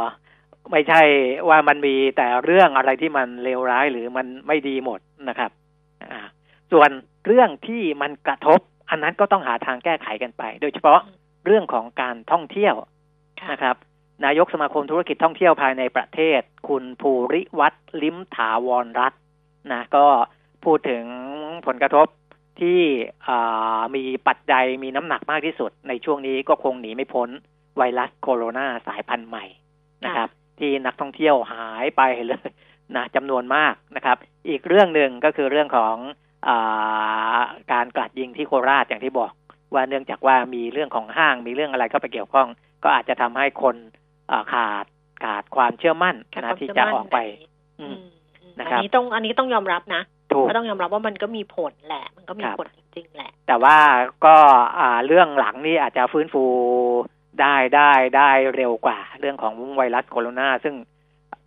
[0.72, 1.02] ไม่ใช่
[1.50, 5.00] ว่ามันมีแต่เรื่องอะไรที่มันเลวร้ายหรือมันไม่ดีหมด
[5.30, 5.52] นะครับ
[6.12, 6.20] อ่า
[6.72, 6.90] ส่วน
[7.26, 8.60] เรื่องที่มันกระทบ
[8.90, 11.00] อันนั้นก็ต้องหาทางแก้ไขกันไป โดยเฉพาะ
[11.46, 12.76] เรื่องของการท่องเที่ยว
[13.42, 13.76] ค่ะนะครับ
[14.26, 19.22] นายกสมาคมธุรกิจท่องเที่ยวภายในประเทศ คุณภูริวัตรลิ้มถาวรรัตน์
[19.72, 20.06] นะก็
[20.66, 21.06] พูดถึง
[21.66, 22.08] ผลกระทบ
[22.62, 22.82] ที่
[23.96, 27.30] มีปัจจัยมีน้ำหนักมากที่สุด ในช่วงนี้ก็คงหนีไม่พ้น
[27.78, 29.46] ไวรัสโคโรนาสายพันธุ์ใหม่
[30.06, 32.48] นะครับ ที่นักท่องเที่ยวหายไปเลย
[32.96, 34.18] นะจำนวนมากนะครับ
[34.50, 35.96] อีกเรื่องหนึ่งก็คือเรื่องของ
[36.48, 36.50] อ
[37.72, 39.32] การกราดยิงที่โคราชอย่างที่บอก
[39.74, 42.48] ว่าเนื่องจากว่ามีเรื่องของห้างมีเรื่องอะไรเข้าไปเกี่ยวข้อง
[42.84, 43.76] ก็อาจจะทำให้คน
[44.54, 44.86] ขาด
[45.24, 47.20] ขาดความเชื่อมั่นขาดคนะวามที่เชื่อจะมั่นออกไป
[47.82, 47.98] อือืมม
[48.42, 53.78] อืมนะครับอันนี้ต้องอันนี้ต้องยอมรับนะถูกก็ต้องยอมรับว่ามันก็มีผลแหละ มันก็มีครับผลจริงๆแหละ แต่ว่า
[54.26, 54.36] ก็
[54.80, 56.44] อ่าเรื่องหลังนี่อาจจะฟื้นฟู
[57.42, 60.76] ได้ได้ได้เร็วกว่า เรื่องของไวรัสโคโรนาซึ่ง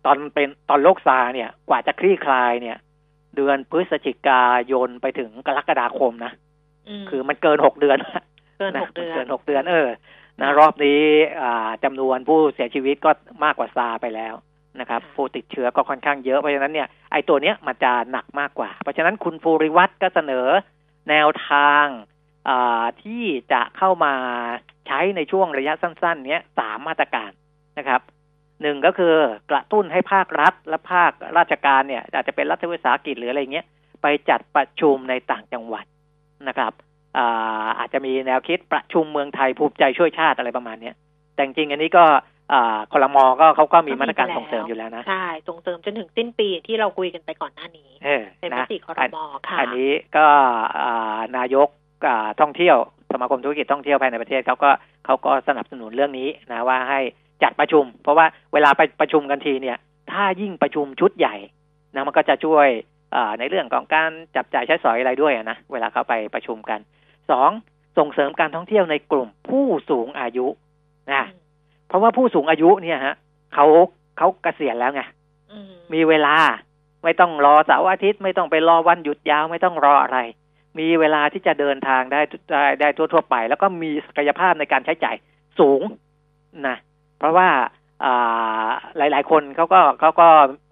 [0.05, 2.77] ตอนเป็นตอนโรคซาร์เนี่ย กว่าจะคลี่คลายเนี่ย
[3.35, 6.33] เดือนพฤศจิกายนไปถึงกรกฎาคมนะ
[6.87, 7.97] อืมคือมันเกินหกเดือน
[8.57, 9.87] เกินนะหกเดือนเกินหกเดือนเออ
[10.41, 11.01] นะรอบนี้
[11.41, 13.11] อ่าจำนวนผู้เสียชีวิตก็
[13.43, 14.33] มากกว่าซาร์ไปแล้ว
[14.79, 20.47] นะครับค่ะผู้ติดเชื้อก็ค่อนข้างเยอะเพราะฉะนั้นเนี่ยไอ้ตัวเนี้ยมันจะหนักมากกว่า เพราะฉะนั้นคุณภูริวัตรก็เสนอ
[21.09, 21.85] แนวทาง
[22.49, 24.13] อ่าที่จะเข้ามา
[24.87, 27.31] ใช้ในช่วงระยะสั้น ๆ เนี้ยสามมาตรการ
[27.77, 28.01] นะครับ
[28.61, 29.13] หนึ่งก็คือ
[29.51, 33.65] กระตุ้นให้ภาครัฐและภาคราชการเนี่ย อาจจะเป็นรัฐวิสาหกิจหรืออะไรเงี้ย
[34.01, 35.85] ไปจัดประชุมในต่างจังหวัด
[36.47, 36.73] นะครับ
[37.17, 40.95] อ่าอาจจะมีแนวคิดประชุมเมืองไทยภูมิใจช่วยชาติอะไรประมาณเนี้ย
[41.35, 42.05] แต่จริงๆอันนี้ก็
[42.53, 50.25] อ่าคลมก็เขาก็มีมาตรการส่งเสริมอยู่แล้วนะ ใช่ ส่งเสริมจนถึงสิ้นปีที่เราคุยกันไปก่อนหน้านี้เออเป็นมนะติคอรอันมค่ะ อันนี้ก็
[50.83, 51.69] อ่านายก
[52.07, 52.77] อ่าท่องเที่ยว
[53.11, 54.69] สมาคมธุรกิจท่องเที่ยวภายในประเทศเขาก็
[55.05, 56.99] เขาก็สนับสนุนเรื่องนี้นะว่าให้
[57.43, 59.77] จัดประชุม เพราะว่าเวลาไปประชุมกันทีเนี่ย
[60.11, 61.35] ถ้ายิ่งประชุมชุดใหญ่
[61.93, 62.67] นะมันก็จะช่วย
[63.15, 66.79] อ่าในเรื่องของการจับจ่ายใช้สอยอะไรด้วยอะนะเวลาเขาไปประชุมกัน
[67.31, 67.49] สอง
[67.97, 70.47] ส่งเสริมการท่องเที่ยวในกลุ่มผู้สูงอายุ
[71.13, 71.23] นะ
[71.87, 73.15] เพราะว่าผู้สูงอายุเนี่ยฮะ
[73.53, 73.65] เขา
[74.17, 75.01] เขาเกษียณแล้วไง
[75.51, 76.35] อืมมีเวลา
[77.03, 80.19] ไม่ต้องรอเสาร์อาทิตย์ไม่ต้องไปรอวันหยุดยาวไม่ต้องรออะไร
[80.79, 85.15] มีเวลาที่จะเดินทางได้ได้ได้ทั่วๆไป แล้วก็มีศักยภาพในการใช้จ่าย
[85.59, 85.81] สูง
[86.67, 86.77] นะ
[87.17, 87.49] เพราะว่า
[88.05, 90.27] อ่าหลายๆคนเขาก็เขาก็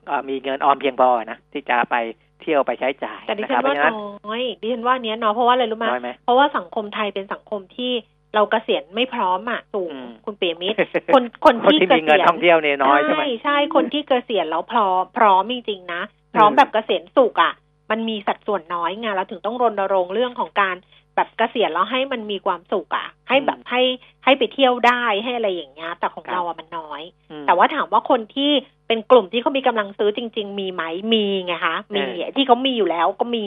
[0.09, 1.95] อ่ามีเงินออมเพียงพอนะที่จะไป
[2.43, 7.91] เที่ยวไปใช้จ่ายแต่ดินะคฉัรับนเพราะว่าฉะนั้นน้อยดิฉันว่าเนี้ยเนาะเพราะว่าอะไรรู้ไหมน้อยไหมเพราะว่าสังคมไทยเป็นสังคมที่
[8.35, 10.77] เราเกษียณไม่พร้อมอะสูงอืมคุณเปียมิตร
[11.13, 16.01] คนคนคนที่ที่เกมีเงิษีนยณท่องเที่ยวเนี่ยน้อยใช่ไหมใช่คนที่เกษียณแล้วพร้อมพร้อมจริงๆนะ
[16.35, 17.53] พร้อมอืมแบบเกษียณสุขอะ
[17.91, 20.75] มันมีสัดส่วนน้อยไงเราถึงต้องรณรงค์เรื่องของการ
[21.15, 23.81] แบบเกษียณแล้วให้มันมีความสุขอะ ให้แบบให้
[24.23, 27.01] ให้ไปเที่ยวได้ให้อะไรอย่างเงี้ยแต่ของเราอะมันน้อย
[27.31, 28.51] อืมแต่ว่าถามว่าคนที่
[28.93, 33.45] เป็นกลุ่มที่เขามีกำลังซื้อจริง ๆ มีไหมมีไงคะมีเออที่เขามีอยู่แล้วก็มี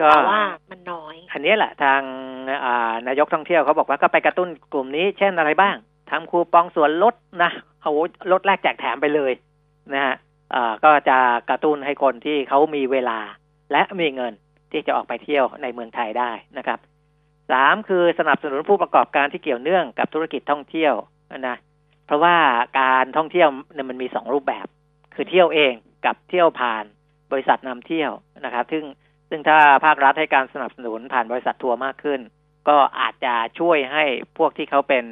[0.00, 2.00] ก็แต่ว่ามันน้อย อันนี้แหละทาง
[2.64, 5.76] อ่านายกท่องเที่ยวเขาบอกว่าก็ไปกระตุ้นกลุ่มนี้ เช่นอะไรบ้าง
[6.10, 7.50] ทำคูปองส่วนลดนะ
[7.82, 7.92] เอา
[8.32, 9.32] ลดแรกแจกแถมไปเลย
[9.94, 10.14] นะฮะ
[10.54, 11.18] อ่าก็จะ
[11.50, 13.18] กระตุ้นให้คนที่เขามีเวลา
[13.72, 14.32] และมีเงิน
[14.72, 16.78] ที่จะออกไปเที่ยวในเมืองไทยได้นะครับ
[17.50, 20.94] สามคือสนับสนุนผู้ประกอบการที่เกี่ยวเนื่องกับธุรกิจท่องเที่ยว
[21.48, 21.56] นะ
[22.06, 22.36] เพราะว่า
[22.80, 24.66] การท่องเที่ยวเนี่ยมันมีสองรูปแบบ
[25.20, 25.74] คือเที่ยวเอง
[26.06, 26.84] กับเที่ยวผ่าน
[27.32, 28.12] บริษัทนำเที่ยว
[28.44, 28.84] นะครับ ซึ่ง
[29.28, 32.20] ซึ่งถ้าภาครัฐให้การสนับสนุนผ่านบริษัททัวร์มากขึ้น
[32.68, 34.04] ก็อาจจะช่วยให้
[34.38, 35.04] พวกที่เขาเป็น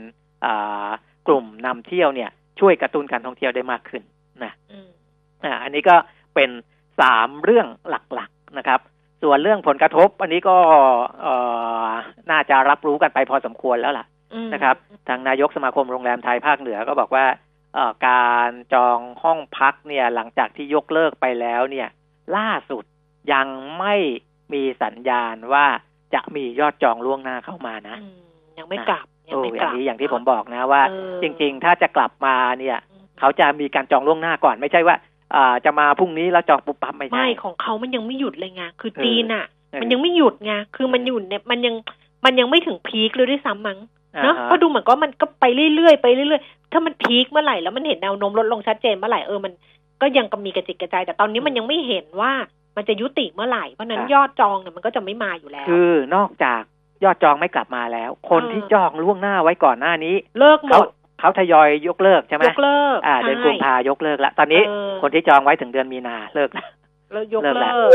[0.45, 0.89] อ่า
[1.29, 4.03] กลุ่มนำเที่ยวเนี่ย ช่วยกระตุ้นการท่องเที่ยวได้มากขึ้น
[4.45, 4.89] นะอืม
[5.45, 5.97] อ่าอันนี้ก็
[6.35, 6.51] เป็น
[7.01, 8.81] สามเรื่องหลักๆนะครับ
[9.23, 10.57] ส่วนเรื่องผลกระทบ อันนี้ก็
[11.23, 11.35] เอ่
[11.87, 11.89] อ
[12.31, 14.77] น่าจะรับรู้กันไปพอสมควรแล้วล่ะอืมนะครับ
[15.09, 17.46] ทางนายกสมาคมโรงแรมไทยภาคเหนือก็บอกว่าเอ่อ
[18.07, 21.89] การจองห้องพักเนี่ย หลังจากที่ยกเลิกไปแล้วเนี่ย
[22.37, 22.85] ล่าสุด
[23.33, 23.47] ยัง
[23.79, 23.95] ไม่
[24.53, 25.67] มีสัญญาณว่า
[26.15, 28.19] จะมียอดจองล่วงหน้าเข้ามานะอืม
[28.59, 34.97] ยังไม่กลับยัโอ้ไม่อกย่าลังบนี้อย่างที่ผมบอกนะว่าเออจริง ๆ ถ้าจะกลับมาเนี่ยอืมเขาจะมีการจองล่วงหน้าก่อนไม่ใช่ว่า
[35.35, 41.75] อ่าจะมาพรุ่งนี้แล้วจองปุ๊บปั๊บไม่ใช่ไม่ของเขามันยังไม่หยุดเลยไงคือเออจีนอะเออมันยังไม่หยุดไงคือมันอยู่เนี่ยมันยัง
[42.25, 49.53] มันยังไม่ถึงพีคเลยด้วยซ้ำมั้งอ่า เนาะฮะเพราะดูเหมือนก็มันก็ไปเรื่อยๆไปเรื่อยๆ ถ้ามันพีคเมื่อไหร่แล้วมันเห็นแนวโน้มลดลงชัดเจนเมื่อไหร่เออมัน
[50.01, 52.33] ก็ยังก็มีกระจิกกระจายแต่ตอนนี้มันยังไม่เห็นว่า
[52.77, 56.63] มันจะยุติเมื่อไหร่เพราะฉะนั้นยอดจองเนี่ยมันก็จะไม่มาอยู่แล้ว คือนอกจาก
[57.05, 60.87] ยอดจองไม่กลับมาแล้ว คนเออที่จองล่วงหน้าไว้ก่อนหน้านี้ เลิกหมเขาด
[61.21, 66.67] เขาทยอยยกเลิกใช่ไหมยกเลิกอ่าเดือนกุมภายกเลิกแล้วตอนนี้เออคนที่จองไว้ถึงเดือนมีนาเลิกแล้ว
[67.13, 67.93] แล้วยกเลิกแล้เลิวก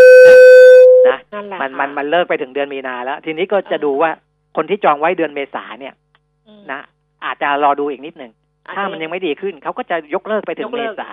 [1.07, 4.09] นะนั่นแหละมันมันค่ะมันเลิกไปถึงเดือนมีนาแล้ว ทีนี้ก็จะเออดูว่า
[4.57, 6.10] คนที่จองไว้เดือนเมษาเนี่ยอืม
[6.71, 6.81] นะ
[7.25, 8.31] อาจจะรอดูอีกนิดหนึ่ง
[8.65, 11.09] อาจจะถ้ามันยังไม่ดีขึ้นเขาก็จะยกเลิกไปถึยงกเมเลิกษา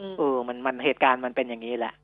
[0.00, 1.94] อืมเออมันมันเหตุการณ์มันเป็นอย่างนี้แหละ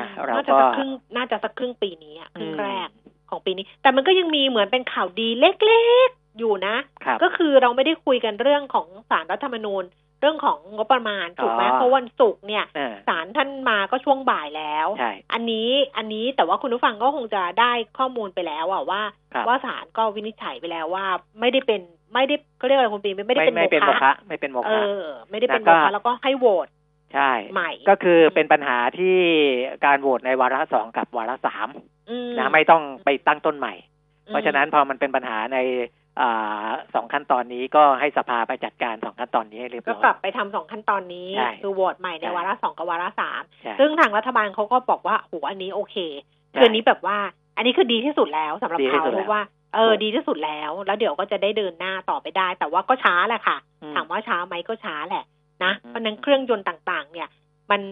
[0.00, 2.88] นะอืมเราน่าจะก็สักครึ่งน่าจะสักครึ่งปีนี้อะครึ่งอืมแรก
[3.30, 9.84] ของปีนี้ แต่มันก็ยังมีเหมือนเป็นข่าวดีเล็กๆอยู่นะครับก็คือเราไม่ได้คุยกันเรื่องของสารรัฐธรรมนูญ
[10.22, 19.02] เรื่องของงบประมาณถูกไหมอ๋อเพราะวันศุกร์เนี่ยเออศาลท่านมาก็ช่วงบ่ายแล้วใช่อันนี้อันนี้แต่ว่าคุณผู้ฟังก็คงจะได้ข้อมูลไปแล้วอะว่า
[19.34, 21.06] ครับว่าศาลก็วินิจฉัยไปแล้วว่า
[21.40, 21.80] ไม่ได้เป็น
[22.14, 26.68] ไม่ได้เขาเรียกอะไรคุณปีไม่ได้ไม่เป็นไม่เป็นโมโมฆะฆะไม่เป็นโมเอฆะอไม่ได้เป็นแล้โมวก็ฆะแล้วก็ให้โหวต
[27.14, 29.18] ใช่ใหม่ก็คือเป็นปัญหาที่
[29.84, 31.68] การโหวตในวาระสองกับวาระสาม
[32.10, 33.74] อืมนะไม่ต้องไปตั้งต้นใหม่
[34.26, 36.01] อืมเพราะฉะนั้นพอมันเป็นปัญหาในอ่า
[36.94, 45.96] สองขั้นตอนนี้ก็ให้สภาไปจัดการสองขั้นตอนนี้ให้เรียบก็ร้อยกลับไปทำสองขั้นตอนนี้ใช่คือโหวตใหม่ในใช่วาระสองกับวาระสามใช่ซึ่งทางรัฐบาลเขาก็บอกว่าโหอันนี้โอเค
[46.52, 47.16] ใช่คืออันนี้แบบว่า
[47.56, 49.42] อันนี้คือดีที่สุดแล้วสำหรับดีที่เขาสุดเพแล้วราะว่า
[49.74, 55.24] เออดีที่สุดแล้ว แล้วเดี๋ยวก็จะได้เดินหน้าต่อไปได้ แต่ว่าก็ช้าแหละค่ะอืมถามว่าช้าไหมก็ช้าแหละ
[55.64, 57.28] นะอืมเพราะฉะนั้นเครื่องยนต์ต่างๆ เนี่ย
[57.70, 57.82] มัน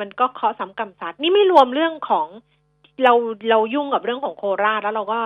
[0.00, 2.26] มันก็เคาะซ้ำกำซัดนี่ไม่รวมเรื่องของ
[3.04, 3.12] เรา
[3.50, 5.20] เรายุ่งกับเรื่องของโคราชแล้วเราก็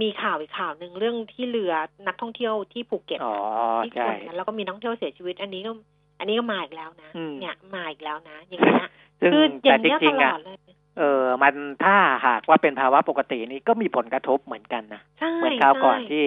[0.00, 1.72] มีข่าวอีกข่าวหนึ่งเรื่องที่เรือ
[2.06, 3.36] นักท่องเที่ยวที่ภูเก็ตอ๋อ
[3.84, 5.70] ที่ชใช่นกันแล้วก็มีนักท่องเที่ยวเสียชีวิต อันนี้ก็
[6.18, 8.88] อันนี้ก็มาอีกแล้วนะอืมเนี่ยมาอีกแล้วนะ อย่างเงี้ย
[9.20, 10.56] ซึ่งคืออแต่ย่างจเงี้ยริตงๆลอะอดเลย
[10.98, 11.54] เออ มัน
[11.84, 16.24] ถ้าหากว่าเป็นภาวะปกตินี่ก็มีผลกระทบเหมือนกันนะใช่เหมือนคราวก่อนใช่ที่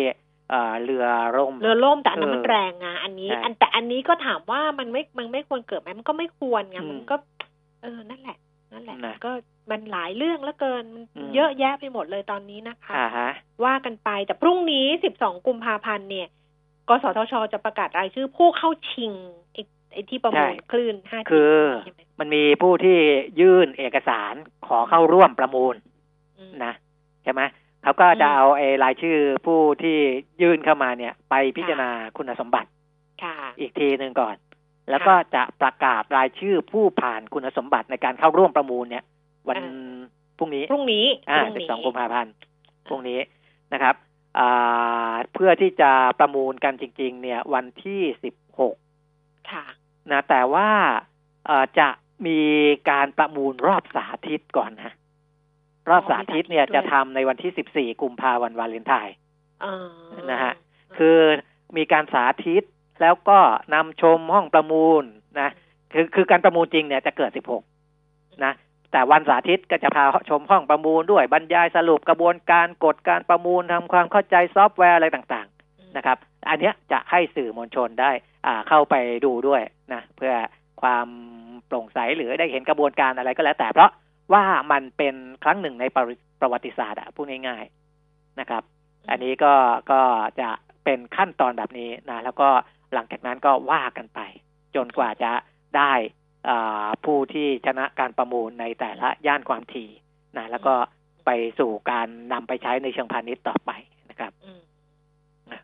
[0.50, 1.06] เอ่อเรือ
[1.36, 7.16] ร่ม เรือล่มแต่อันนั้นเออมันแรงไงอันนี้ใช่อันแต่อันนี้ก็ถามว่ามันไม่มันไม่ควรเกิดไหมมันก็ไม่ควรไงอืมมันก็
[7.82, 8.38] เออนั่นแหละ
[8.72, 9.32] นั่นแหละนะก็
[9.72, 13.30] มันหลายเรื่องแล้วเกินมันอืมเยอะแยะไปหมดเลยตอนนี้นะคะอ่าฮะ
[13.66, 14.86] ว่ากันไปแต่พรุ่งนี้
[15.18, 16.28] 12 กุมภาพันธ์เนี่ย
[16.90, 19.12] กสทช จะประกาศรายชื่อผู้เข้าชิง
[19.54, 19.62] ไอ้
[19.94, 22.98] ไอ้ที่ประมูลใช่คลื่น 5G คือใช่ไหมมันมีผู้ที่
[23.40, 24.34] ยื่นเอกสาร
[24.68, 25.76] ขอเข้าร่วมประมูล
[26.40, 26.74] อืมนะ
[27.24, 27.42] ใช่ไหม
[27.84, 29.98] เขาก็จะอืมเอาไอ้รายชื่อผู้ที่
[30.42, 32.70] ยื่นเข้ามาเนี่ย ไปพิจารณาคุณสมบัติ
[33.24, 34.36] ค่ะอีกทีหนึ่งก่อน
[34.90, 39.04] แล้วก็จะประกาศรายชื่อผู้ผ่านคุณสมบัติในการเข้าร่วมประมูลเนี่ย
[39.50, 39.72] วันอ่
[40.38, 42.34] พรุ่งนี้พรุ่งนี้ อ่าพรุ่งนี้12กุมภาพันธ์
[42.88, 43.20] พรุ่งนี้
[43.74, 43.96] นะครับ
[44.40, 48.02] อ่าเพื่อที่จะประมูลกันจริง ๆ เนี่ย วันที่
[48.76, 49.66] 16ค่ะ
[50.12, 50.70] นะแต่ว่า
[51.46, 51.90] เอ่อจะ
[52.28, 52.40] มี
[52.90, 54.92] การประมูลรอบสาธิตก่อนนะ
[55.90, 59.16] รอบสาธิตเนี่ยมีสาธิตด้วยจะทำในวันที่14กุมภาวันวาเลนไทน์
[59.62, 60.54] เออนะฮะ
[60.98, 61.18] คือ
[61.78, 62.64] มีการสาธิต
[63.02, 63.40] แล้วก็
[63.74, 65.04] นำชมห้องประมูล
[65.40, 65.50] นะ
[65.94, 67.32] คือคือการประมูลจริงเนี่ยจะเกิด
[67.86, 68.54] 16นะ
[68.92, 76.18] แต่วันสาธิตก็จะพาชมห้องประมูลด้วยบรรยายสรุปกระบวนการกฎการประมูลทำความเข้าใจซอฟต์แวร์อะไรต่างๆนะครับ
[76.50, 78.12] อันเนี้ยจะให้สื่อมวลชนได้
[78.46, 79.62] อ่าเข้าไปดูด้วย
[79.94, 80.34] นะเพื่อ
[80.82, 81.08] ความ
[81.68, 83.92] โปร่งใสหรือได้เห็นกระบวนการอะไรก็แล้วแต่เพราะ
[84.34, 88.64] ว่ามันเป็นครั้งหนึ่งในประวัติประวัติศาสตร์อะพูดง่ายๆนะครับ
[89.10, 89.54] อันนี้ก็
[89.92, 90.02] ก็
[90.42, 90.50] จะ
[90.84, 92.50] เป็นขั้นตอนแบบนี้นะแล้วก็
[92.94, 94.20] หลังจากนั้นก็ว่ากันไป
[94.76, 95.32] จนกว่าจะ
[95.78, 96.19] ได้อ่า
[97.06, 99.90] ผู้ที่ชนะการประมูลในแต่ละย่านความถี่
[100.38, 100.74] นะแล้วก็
[101.26, 103.72] ไปสู่การนำไปใช้ในเชิงพาณิชย์ต่อไป
[104.10, 104.62] นะครับอืม
[105.52, 105.62] นะ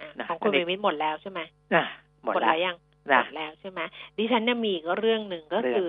[0.00, 1.40] อะนะของคุณอันนี้วิมิตหมดแล้วใช่ไหม
[1.74, 1.84] อะ
[2.22, 3.80] หมดหมดแล้แล้วยังหมดแล้วใช่ไหม
[4.16, 5.88] ดิฉันเนี่ยมีก็เรื่องหนึ่งก็คือ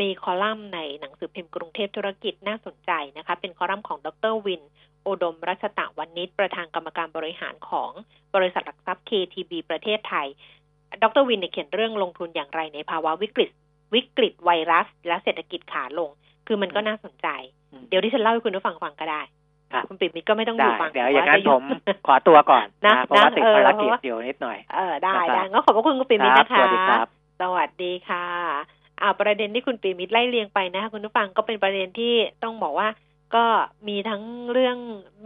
[0.00, 7.90] มีคอลัมน์ในหนังสือพิมพ์กรุงเทพธุรกิจน่าสนใจนะคะ เป็นคอลัมน์ของดรวินอุดมรัชตวนิชย์ประธานกรรมการบริหารของ
[8.34, 10.28] บริษัทหลักทรัพย์ KTB ประเทศไทย
[11.02, 13.50] ดรวินเนี่ยเขียนเรื่องลงทุนอย่างไรในภาวะวิกฤต
[13.94, 16.10] วิกฤตไวรัส และเศรษฐกิจขาลง
[16.46, 17.28] คือมันก็น่าสนใจ
[17.88, 19.22] เดี๋ยวที่ฉันเล่าให้คุณผู้ฟังฟังก็ได้
[19.72, 21.62] ครับคุณปิ่มมิตรก็ไม่ต้องอได้ยู่ฟังเดี๋ยวอย่างนั้นจะผม
[22.06, 27.06] ขอตัวก่อนนะเพราะว่านะติดเออภารกิจเพราะว่าเดี๋ยวนิดหน่อยเออได้นะครับได้ก็ขอบพระคุณคุณปิ่มมิตรครับนะคะสวัสดีครับ
[27.40, 28.26] สวัสดีค่ะ
[29.00, 32.88] อ่าประเด็นที่คุณปิ่มมิตรไล่เรียงไปนะคะคุณผู้ฟังก็เป็นประเด็นที่ต้องบอกว่า
[33.34, 33.44] ก็
[33.88, 34.22] มีทั้ง
[34.52, 34.76] เรื่อง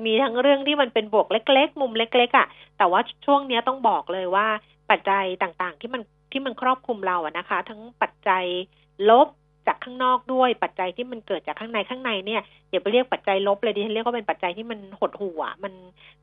[0.06, 2.46] มีทั้งเรื่องที่มันเป็นบวกเล็ก ๆ มุมเล็ก ๆ อะ
[2.78, 4.46] แต่ว่าช่วงเนี้ยต้องบอกเลยว่า
[4.90, 8.44] ปัจจัยต่างๆ ที่มันที่มันครอบคลุมเราอะนะคะ ทั้งปัจจัย
[9.10, 9.28] ลบ
[9.66, 15.72] จากข้างนอกด้วย ปัจจัยที่มันเกิดจากข้างในข้างในเนี่ยเดี๋ยวไปเรียกปัจจัยลบเลยดิฉันเรียกว่าเป็นปัจจัยที่มันหดหัวมัน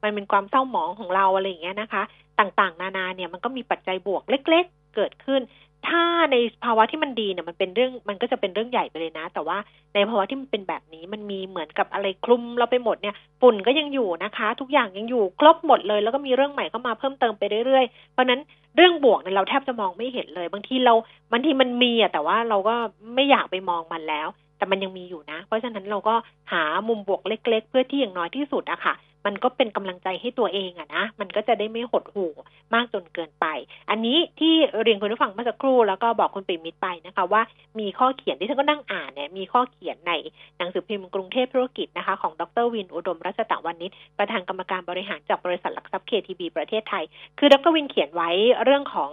[0.03, 2.03] มันเป็นความเศร้าหมองของเราอะไรอย่างเงี้ยนะคะ
[2.39, 5.41] ต่างๆ นานาเนี่ยมันก็มีปัจจัยบวกเล็ก ๆ เกิดขึ้น
[5.85, 9.57] ถ้าในภาวะที่มันดีเนี่ยมันเป็นเรื่องมันก็จะเป็นเรื่องใหญ่ไปเลยนะ แต่ว่า
[9.93, 18.41] ในภาวะที่มันเป็นแบบนี้มันมีเหมือนกับอะไรคลุมเราไปหมดเนี่ยฝุ่นก็ยังอยู่นะคะ ทุกอย่างยังอยู่ครบหมดเลย แล้วก็มีเรื่องใหม่เข้ามาเพิ่มเติมไปเรื่อยๆ เพราะนั้น
[18.75, 20.93] เรื่องบวกเนี่ยเราแทบจะมองไม่เห็นเลย บางทีเรา
[21.31, 22.75] บางทีมันมีอะแต่ว่าเราก็
[23.15, 24.27] ไม่อยากไปมองมันแล้ว
[24.57, 26.15] แต่มันยังมีอยู่นะ เพราะฉะนั้นเราก็
[26.51, 32.31] หามุมบวกเล็ก ๆ เพื่อที่อย่างน้อยที่สุดอะค่ะ มันก็เป็นกำลังใจให้ตัวเองอะนะ มันก็จะได้ไม่หดหู่
[32.73, 33.45] มากจนเกินไป
[33.89, 37.41] อันนี้ที่เรียนคุณผู้ฟังเมื่อสักครู่แล้วก็บอกคุณปิมิตไปนะคะ ว่า
[37.79, 40.11] มีข้อเขียนที่ฉันก็นั่งอ่านเนี่ยมีข้อเขียนใน
[40.57, 47.03] หนังสือพิมพ์กรุงเทพธุรกิจนะคะของดรวินอุดมรัชตะวันนิชประธานกรรมการบริหารจากบริษัทหลักทรัพย์ KTB ประเทศไทย
[47.39, 48.29] คือดรวินเขียนไว้
[48.63, 49.11] เรื่องของ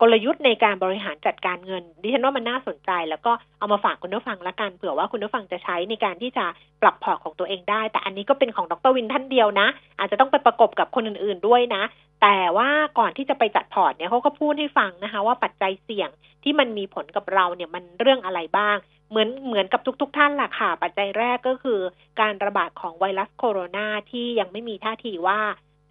[0.00, 6.44] กลยุทธ์ในการบริหารจัดการเงิน ดิฉันว่ามันน่าสนใจ แล้วก็เอามาฝากคุณผู้ฟังละกันเผื่อว่าคุณผู้ฟังจะใช้ในการที่จะ
[6.82, 11.82] ปรับพอร์ตของตัวเองได้ แต่อันนี้ก็เป็นของดรวินท่านเดียวนะ อาจจะต้องไปประกบกับคนอื่นๆด้วยนะ
[12.22, 16.10] แต่ว่าก่อนที่จะไปจัดพอร์ตเนี่ยเขาก็พูดให้ฟังนะคะ ว่าปัจจัยเสี่ยง
[16.44, 18.76] ที่มันมีผลกับเราเนี่ยมันเรื่องอะไรบ้าง
[19.10, 21.80] เหมือนเหมือนกับทุก ๆ ท่านแหละค่ะ ปัจจัยแรกก็คือ
[22.20, 25.40] การระบาดของไวรัสโคโรนาที่ยังไม่มีท่าทีว่า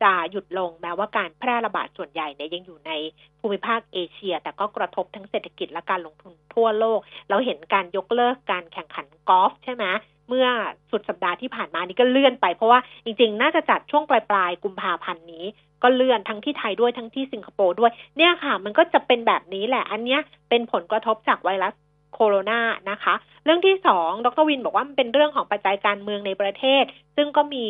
[0.05, 2.91] จะหยุดลงแม้ว่าการแพร่ระบาดส่วนใหญ่เนี่ยยังอยู่ใน
[3.39, 9.85] ภูมิภาคเอเชีย แต่ก็กระทบทั้งเศรษฐกิจและการลงทุนทั่วโลก เราเห็นการยกเลิกการแข่งขันกอล์ฟใช่ไหม
[10.29, 10.47] เมื่อ
[10.91, 15.45] สุดสัปดาห์ที่ผ่านมานี่ก็เลื่อนไปเพราะว่าจริงๆ น่าจะจัดช่วงปลายปลายๆกุมภาพันธ์นี้
[15.83, 21.73] ก็เลื่อนทั้งที่ไทยด้วยทั้งที่สิงคโปร์ด้วย เนี่ยค่ะ มันก็จะเป็นแบบนี้แหละ อันเนี้ยเป็นผลกระทบจากไวรัส
[22.13, 22.59] โคโรนา
[22.91, 23.13] นะคะ
[23.43, 26.83] เรื่องที่สองดรวินบอกว่ามันเป็นเรื่องของปัจจัยการเมืองในประเทศ
[27.15, 27.65] ซึ่งก็มี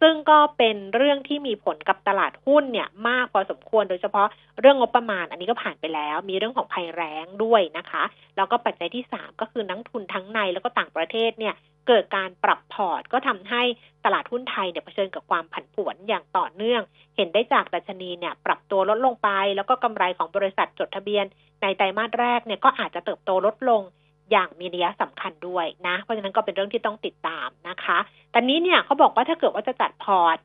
[0.00, 4.28] ซึ่งก็เป็นเรื่องที่มีผลกับตลาดหุ้นเนี่ยมากพอสมควรโดยเฉพาะ
[4.60, 8.04] เรื่องงบประมาณ อันนี้ก็ผ่านไปแล้ว มีเรื่องของภัยแรงด้วยนะคะ
[8.36, 11.54] แล้วก็ปัจจัยที่สามก็คือนักทุนทั้งในแล้วก็ต่างประเทศเนี่ย
[11.88, 13.62] เกิดการปรับพอร์ตก็ทำให้
[14.04, 16.82] ตลาดหุ้นไทยเนี่ยเผชิญกับความผันผวนอย่างต่อเนื่อง
[17.16, 21.24] เห็นได้จากดัชนีเนี่ยปรับตัวลดลงไป แล้วก็กำไรของบริษัทจดทะเบียน
[21.62, 23.82] ในไตรมาสแรกเนี่ยก็อาจจะเติบโตลดลง
[24.30, 27.98] อย่างมีนัยสำคัญด้วยนะ เพราะฉะนั้นก็เป็นเรื่องที่ต้องติดตามนะคะ
[28.34, 30.36] ตอนนี้เนี่ยเขาบอกว่าถ้าเกิดว่าจะจัดพอร์ต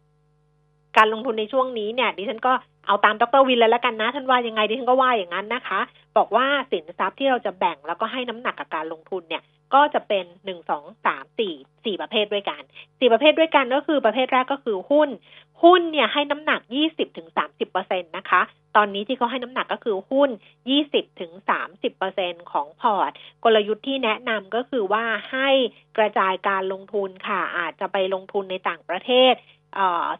[0.98, 2.54] การลงทุนในช่วงนี้เนี่ยดิฉันก็
[2.88, 5.80] เอาตามดรวินเลยแล้วกันนะ ท่านว่ายังไงดิฉันก็ว่าอย่างนั้นนะคะ
[6.18, 11.54] บอกว่าสินทรัพย์ที่เราจะแบ่งแล้วก็ให้น้ำหนักกับการลงทุนเนี่ย ก็จะเป็นหนึ่งสองสามสี่
[11.86, 12.62] สี่ประเภทด้วยกัน
[13.00, 15.10] สี่ประเภทด้วยกันก็คือประเภทแรกก็คือหุ้น
[15.64, 18.42] หุ้นเนี่ยให้น้ำหนักยี่สิบถึงสามสิบเปอร์เซ็นต์นะคะ
[18.76, 20.30] ตอนนี้ที่เขาให้น้ำหนักก็คือหุ้น
[20.70, 23.12] ยี่สิบถึงสามสิบเปอร์เซ็นของพอร์ต
[23.44, 25.50] กลยุทธ์ที่แนะนำก็คือว่าให้
[25.98, 29.34] กระจายการลงทุนค่ะ อาจจะไปลงทุนในต่างประเทศ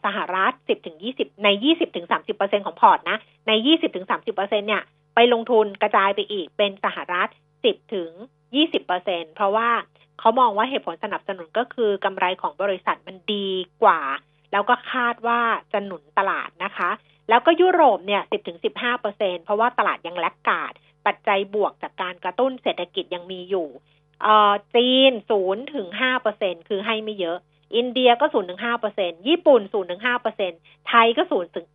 [0.04, 4.82] สหรัฐ 10ถึง20 ใน 20ถึง30เปอร์เซ็นของพอร์ตนะ ใน 20ถึง30เปอร์เซ็นเนี่ย
[5.14, 7.28] ไปลงทุนกระจายไปอีกเป็นสหรัฐ
[7.60, 8.10] 10ถึง
[8.58, 9.68] 20เปอร์เซ็นเพราะว่า
[10.18, 13.48] เขามองว่าเหตุผลสนับสนุนก็คือกำไรของบริษัทมันดี
[13.82, 14.00] กว่า
[14.52, 15.40] แล้วก็คาดว่า
[15.72, 16.90] จะหนุนตลาดนะคะ
[17.28, 20.72] แล้วก็ยุโรปเนี่ย 10ถึง15เปอร์เซ็นเพราะว่าตลาดยังแลกกาด
[21.06, 23.68] ปัจจัยบวกจากการกระตุ้นเศรษฐกิจยังมีอยู่
[24.22, 27.38] เอ่อจีน0ถึง5เปอร์เซ็นคือให้ไม่เยอะ
[27.76, 30.52] อินเดียก็0ถึง5เปอร์เซ็นญี่ปุ่น0ถึง5เปอร์เซ็น
[30.88, 31.66] ไทยก็0ถึง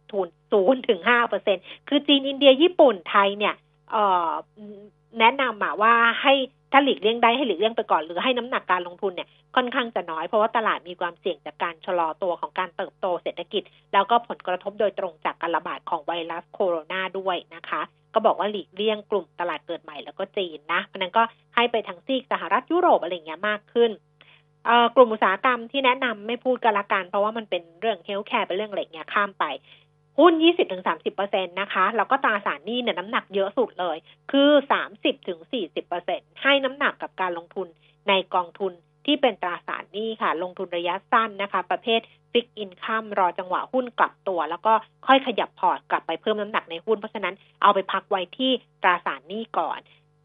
[0.41, 1.57] 0ถึง5เปอร์เซ็น
[1.87, 3.55] คือจีนอินเดียญี่ปุ่นไทยเนี่ย
[3.91, 4.29] เอ่อ
[5.19, 6.33] แนะนำมาว่าให้
[6.71, 17.81] ถ้าหลีกเลี่ยงได้ให้หลีกเลี่ยงไปก่อนหรือให้น้ำหนักการลงทุนเนี่ยค่อนข้างจะน้อยเพราะว่าตลาดมีความเสี่ยงจากการชะลอตัวของการเติบโตเศรษฐกิจ แล้วก็ผลกระทบโดยตรงจากการระบาดของไวรัสโคโรนาด้วยนะคะ
[18.13, 21.23] ก็บอกว่าหลีกเลี่ยงกลุ่มตลาดเกิดใหม่แล้วก็จีนนะเพราะนั้นก็
[21.55, 23.91] ให้ไปทางซีกสหรัฐยุโรปอะไรเงี้ยมากขึ้น
[24.95, 29.45] กลุ่มอุตสาหกรรมที่แนะนำไม่พูดกันละกัน เพราะว่ามันเป็นเรื่อง healthcare เป็นเรื่องอะไรเงี้ยข้ามไป
[30.19, 30.33] หุ้น
[30.93, 33.97] 20-30%นะคะ แล้วก็ตราสารหนี้เนี่ยน้ำหนักเยอะสุดเลย
[34.31, 34.49] คือ
[35.65, 37.67] 30-40%ให้น้ำหนักกับการลงทุน
[38.09, 38.73] ในกองทุน
[39.05, 42.01] ที่เป็นตราสารหนี้ค่ะ ลงทุนระยะสั้นนะคะ ประเภท
[42.31, 44.73] ฟิกอินคัมรอจังหวะหุ้นกลับตัว แล้วก็
[45.07, 48.51] ค่อยขยับพอร์ตกลับไปเพิ่มน้ำหนักในหุ้น เพราะฉะนั้นเอาไปพักไว้ที่
[48.83, 49.79] ตราสารหนี้ก่อน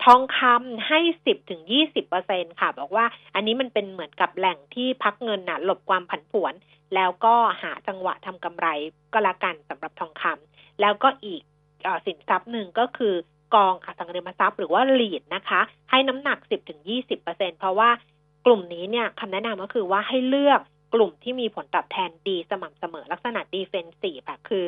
[0.04, 6.54] ทองคำให้สิบถึงยี่สิบเปอร์เซ็นค่ะ บอกว่าอันนี้มันเป็นเหมือนกับแหล่งที่พักเงินน่ะหลบความผันผวน
[6.94, 8.66] แล้วก็หาจังหวะทำกำไร
[9.12, 11.42] ก็แล้วกันสำหรับทองคำแล้วก็อีก
[11.86, 13.14] อสินทรัพย์หนึ่งก็คือ
[13.54, 15.60] กองอสังหาริมทรัพย์หรือว่าลีดนะคะ
[15.90, 16.38] ให้น้ำหนัก
[16.98, 17.90] 10-20%เพราะว่า
[18.46, 20.60] กลุ่มนี้เนี่ยคำแนะนำก็คือว่าให้เลือก
[20.94, 24.66] กลุ่มที่มีผลตอบแทนดีสม่ำเสมอลักษณะดีเฟนซีฟอะคือ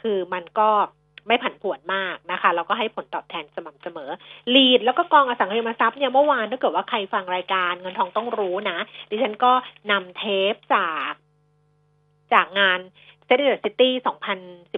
[0.00, 0.70] คือมันก็
[1.26, 4.10] ไม่ผันผวนมากนะคะแล้วก็ให้ผลตอบแทนสม่ำเสมอ
[4.54, 8.78] ลีดแล้วก็กองอสังหาริมทรัพย์เนี่ยเมื่อวานถ้าเกิดว่าใครฟังรายการเงินทองต้องรู้นะ
[9.10, 9.52] ดิฉันก็
[9.90, 11.12] นำเทปจาก
[12.32, 12.78] จากงาน
[13.24, 13.92] SET in the City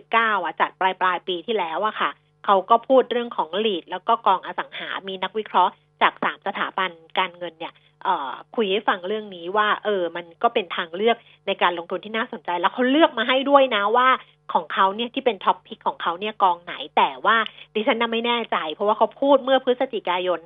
[0.00, 2.10] 2019 อะ จัดปลายปลายปีที่แล้วอะค่ะ
[2.44, 7.72] เขาก็พูดเรื่องของ REIT แล้วก็กองอสังหา มีนักวิเคราะห์จากสามสถาบันการเงินเนี่ย
[8.56, 11.16] คุยให้ฟังเรื่องนี้ว่า เออ มันก็เป็นทางเลือก
[11.46, 14.08] ในการลงทุนที่น่าสนใจ แล้วเขาเลือกมาให้ด้วยนะว่า
[14.52, 17.36] ของเขาเนี่ยที่เป็น top pick ของเขาเนี่ยกองไหนแต่ว่า
[17.74, 20.40] ดิฉันน่ะไม่แน่ใจ เพราะว่าเขาพูดเมื่อพฤศจิกายน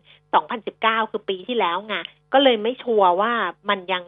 [0.53, 1.95] 2019 คือปีที่แล้วไง
[2.33, 3.33] ก็เลยไม่ชัวร์ว่า
[3.71, 4.05] มันยัง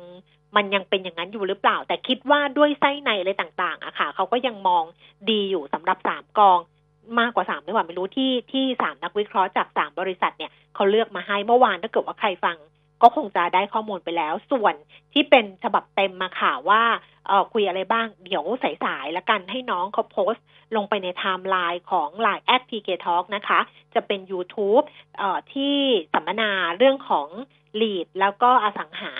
[0.57, 4.85] มันยังเป็นอย่างนั้นอยู่หรือเปล่า แต่คิดว่าด้วยไส้ในอะไรต่าง ๆอะค่ะเขาก็ยังมอง
[5.31, 6.59] ดีอยู่สำหรับสามกอง
[7.21, 12.57] มากกว่าสามไม่ว่าไม่รู้ที่ที่สามนักวิเคราะห์จากสามบริษัทเนี่ยเขาเลือกมาให้เมื่อวานถ้าเกิดว่าใครฟัง
[13.03, 14.75] ก็คงจะได้ข้อมูลไปแล้ว ส่วน
[15.13, 16.83] ที่เป็นฉบับเต็มมาค่ะว่า
[17.27, 18.45] เออคุยอะไรบ้าง เดี๋ยว
[18.85, 20.45] สายๆแล้วกันให้น้องเขาโพสต์
[20.77, 23.61] ลงไปในไทม์ไลน์ของ Line @ PK Talk นะคะ
[23.95, 24.85] จะเป็น YouTube
[25.19, 25.77] เอ่อที่
[26.13, 27.29] สัมมนาเรื่องของ
[27.81, 29.13] REIT แล้วก็อสังหา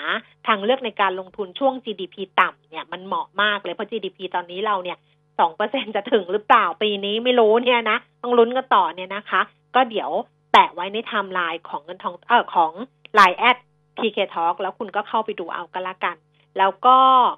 [0.47, 4.97] ทางเลือกในการลงทุนช่วง GDP ต่ำเนี่ยมันเหมาะมากเลยเพราะ GDP ตอนนี้เราเนี่ย
[5.39, 9.41] สองเปอร์เซ็นจะถึงหรือเปล่าปีนี้ไม่รู้เนี่ยนะ ต้องลุ้นกันต่อเนี่ยนะคะ
[9.75, 10.11] ก็เดี๋ยว
[10.51, 12.71] แปะไว้ในไทม์ไลน์ของเงินทองเออของ
[13.19, 13.57] Line @
[13.97, 16.17] PK Talk แล้วคุณก็เข้าไปดูเอาก็แล้วกัน
[16.57, 16.97] แล้วก็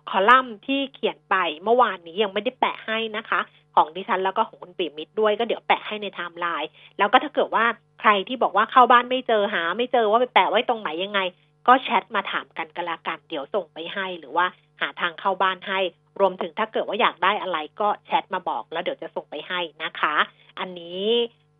[0.09, 3.39] คอลัมน์ที่เขียนไปเมื่อวานนี้ยังไม่ได้แปะให้นะคะ
[3.75, 7.65] ของดิฉันแล้วก็ของคุณปิยมิตรด้วยก็เดี๋ยวแปะให้ในไทม์ไลน์แล้วก็ถ้าเกิดว่า
[8.01, 11.19] ใครที่บอกว่าเข้าบ้านไม่เจอหา ไม่เจอว่าไปแปะไว้ตรงไหนยังไง
[11.67, 14.45] ก็แชทมาถามกันก็แล้วกันเดี๋ยวส่งไปให้หรือว่า
[14.81, 15.79] หาทางเข้าบ้านให้
[16.19, 20.15] รวมถึงถ้าเกิดว่าอยากได้อะไรก็แชทมาบอกแล้วเดี๋ยวจะส่งไปให้นะคะ
[20.59, 21.05] อันนี้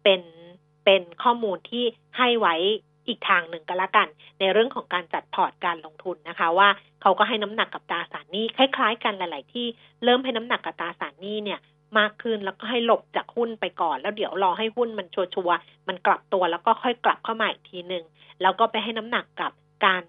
[0.04, 0.22] เป็น
[0.86, 1.86] เป็นข้อมูลที่
[2.18, 2.56] ให้ไว้
[3.08, 4.08] อีกทางหนึ่งก็แล้วกัน
[4.40, 6.70] ในเรื่องของการจัดพอร์ตการลงทุนนะคะ ว่า
[7.02, 9.68] เขาก็ให้น้ำหนักกับตราสารหนี้คล้าย ๆ กันหลาย ๆ ที่
[10.04, 11.60] เริ่มให้น้ำหนักกับตราสารหนี้เนี่ย
[12.00, 18.04] มากขึ้นแล้วก็ให้หลบจากหุ้นไปก่อน แล้วเดี๋ยวรอให้หุ้นมันชัวร์ๆมันกลับตัวแล้วก็ค่อยกลับเข้ามาอีกทีหนึ่ง
[18.42, 19.52] แล้วก็ไปให้น้ำหนักกับ
[19.86, 20.04] การ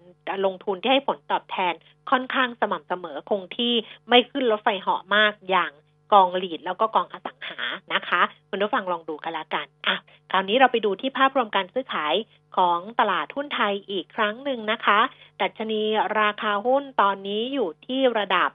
[0.45, 1.73] ลงทุนที่ให้ผลตอบแทน
[2.11, 3.73] ค่อนข้างสม่ำเสมอคงที่
[4.09, 5.71] ไม่ขึ้นรถไฟเหาะมากอย่าง
[6.13, 7.59] กองหลีดแล้วก็กองอสังหา
[7.93, 9.95] นะคะ คุณผู้ฟังลองดูกันละกันอะ
[10.31, 12.15] คราวนี้เราไปดูที่ภาพรวมการซื้อขาย
[12.57, 14.99] ของตลาดหุ้นไทยอีกครั้งหนึ่งนะคะ
[15.41, 15.81] ดัชนี
[16.19, 18.49] ราคาหุ้นตอนนี้อยู่ที่ระดับ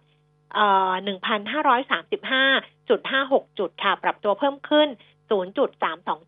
[0.55, 4.89] เอ่อ1,535.56 จุดค่ะ ปรับตัวเพิ่มขึ้น
[5.33, 5.59] 0.32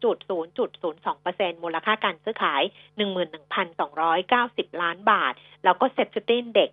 [0.05, 2.63] จุด0.02%มูลค่าการซื้อขาย
[3.53, 5.33] 11,290 ล้านบาท
[5.65, 6.71] แล้วก็เซ็ตซิตี้เด็ก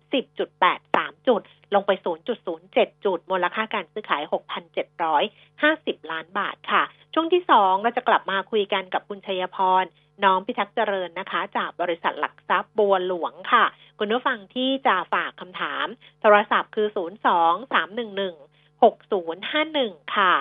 [0.00, 1.42] 1,030.83 จุด
[1.74, 1.90] ลงไป
[2.48, 4.22] 0.07 จุด มูลค่าการซื้อขาย
[5.16, 6.82] 6,750 ล้านบาทค่ะ
[7.14, 9.84] ช่วงที่ 2 เราจะกลับมาคุยกันกับคุณชัยพร
[10.24, 13.64] น้อมพิทักษ์เจริญนะคะ จากบริษัทหลักทรัพย์บัวหลวงค่ะ
[13.98, 15.86] คุณผู้ฟังที่จะฝากคำถาม
[16.20, 18.48] โทรศัพท์คือ 02 311
[18.82, 20.34] 6051 ค่ะ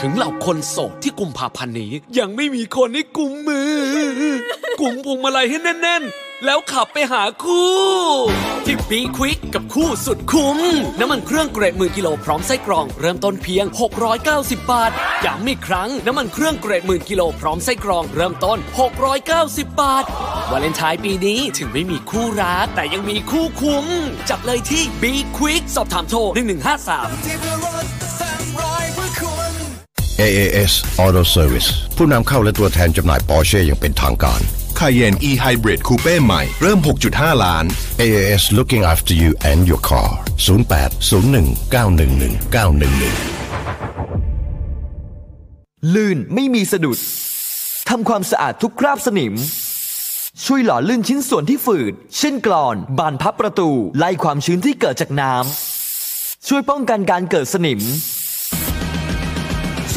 [0.00, 3.72] ถึงเหล่าคนโสดที่กุมภาพันธ์นี้ ยังไม่มีคนให้กุมมือ
[4.80, 7.72] กุมพวงมาลัยให้แน่นๆ แล้วขับไปหาคู่
[8.64, 10.58] ที่บีควิกกับคู่สุดคุ้ม
[11.00, 13.64] น้ำมันเครื่องเกรดหมื่นกิโลพร้อมไส้กรอง เริ่มต้นเพียง
[14.18, 14.90] 690 บาท
[15.24, 18.58] ย้ำอีกครั้ง น้ำมันเครื่องเกรดหมื่นกิโลพร้อมไส้กรอง เริ่มต้น
[19.18, 20.04] 690 บาท
[20.50, 23.86] วาเลนไทน์ปีนี้ถึงไม่มีคู่รัก แต่ยังมีคู่คุ้ม
[24.28, 28.27] จับเลยที่บีควิกสอบถามโทร1153
[30.26, 30.72] AAS
[31.04, 34.40] Auto Service ผู้นำเข้าและตัวแทนจำหน่ายปอร์เช่อย่างเป็นทางการ
[34.78, 36.78] Cayenne e-hybrid coupe ใหม่ เริ่ม
[37.10, 37.64] 6.5 ล้าน
[38.00, 40.10] AAS looking after you and your car
[40.46, 43.38] 0801 911 911
[45.94, 46.98] ลื่นไม่มีสะดุด
[47.88, 49.34] ทำความสะอาดทุกคราบสนิม
[50.44, 57.80] ช่วยหล่อลื่นชิ้นส่วนที่ฝืด เช่นกรอน บานพับประตู ไล่ความชื้นที่เกิดจากน้ำช่วยป้องกันการเกิดสนิม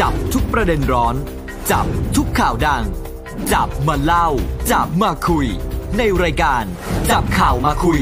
[0.00, 1.14] จับทุกประเด็นร้อน
[1.70, 1.86] จับ
[2.16, 2.84] ทุกข่าวดัง
[3.52, 4.28] จับมาเล่า
[4.72, 5.46] จับมาคุย
[5.98, 6.64] ในรายการ
[7.10, 8.00] จับข่าวมาคุย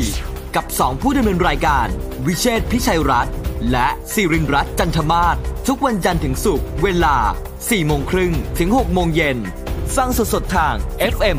[0.56, 1.86] กับสองผู้ดำเนินรายการ
[2.26, 3.34] วิเชษพิชัยรัตน์
[3.72, 5.36] และสิรินรัตน์จันทมาศ
[5.66, 7.16] ทุกวันจันทร์ถึงศุกร์เวลา
[7.52, 9.38] 4โมงครึ่งถึง6โมงเย็น
[9.96, 10.74] ฟังสดๆทาง
[11.14, 11.36] FM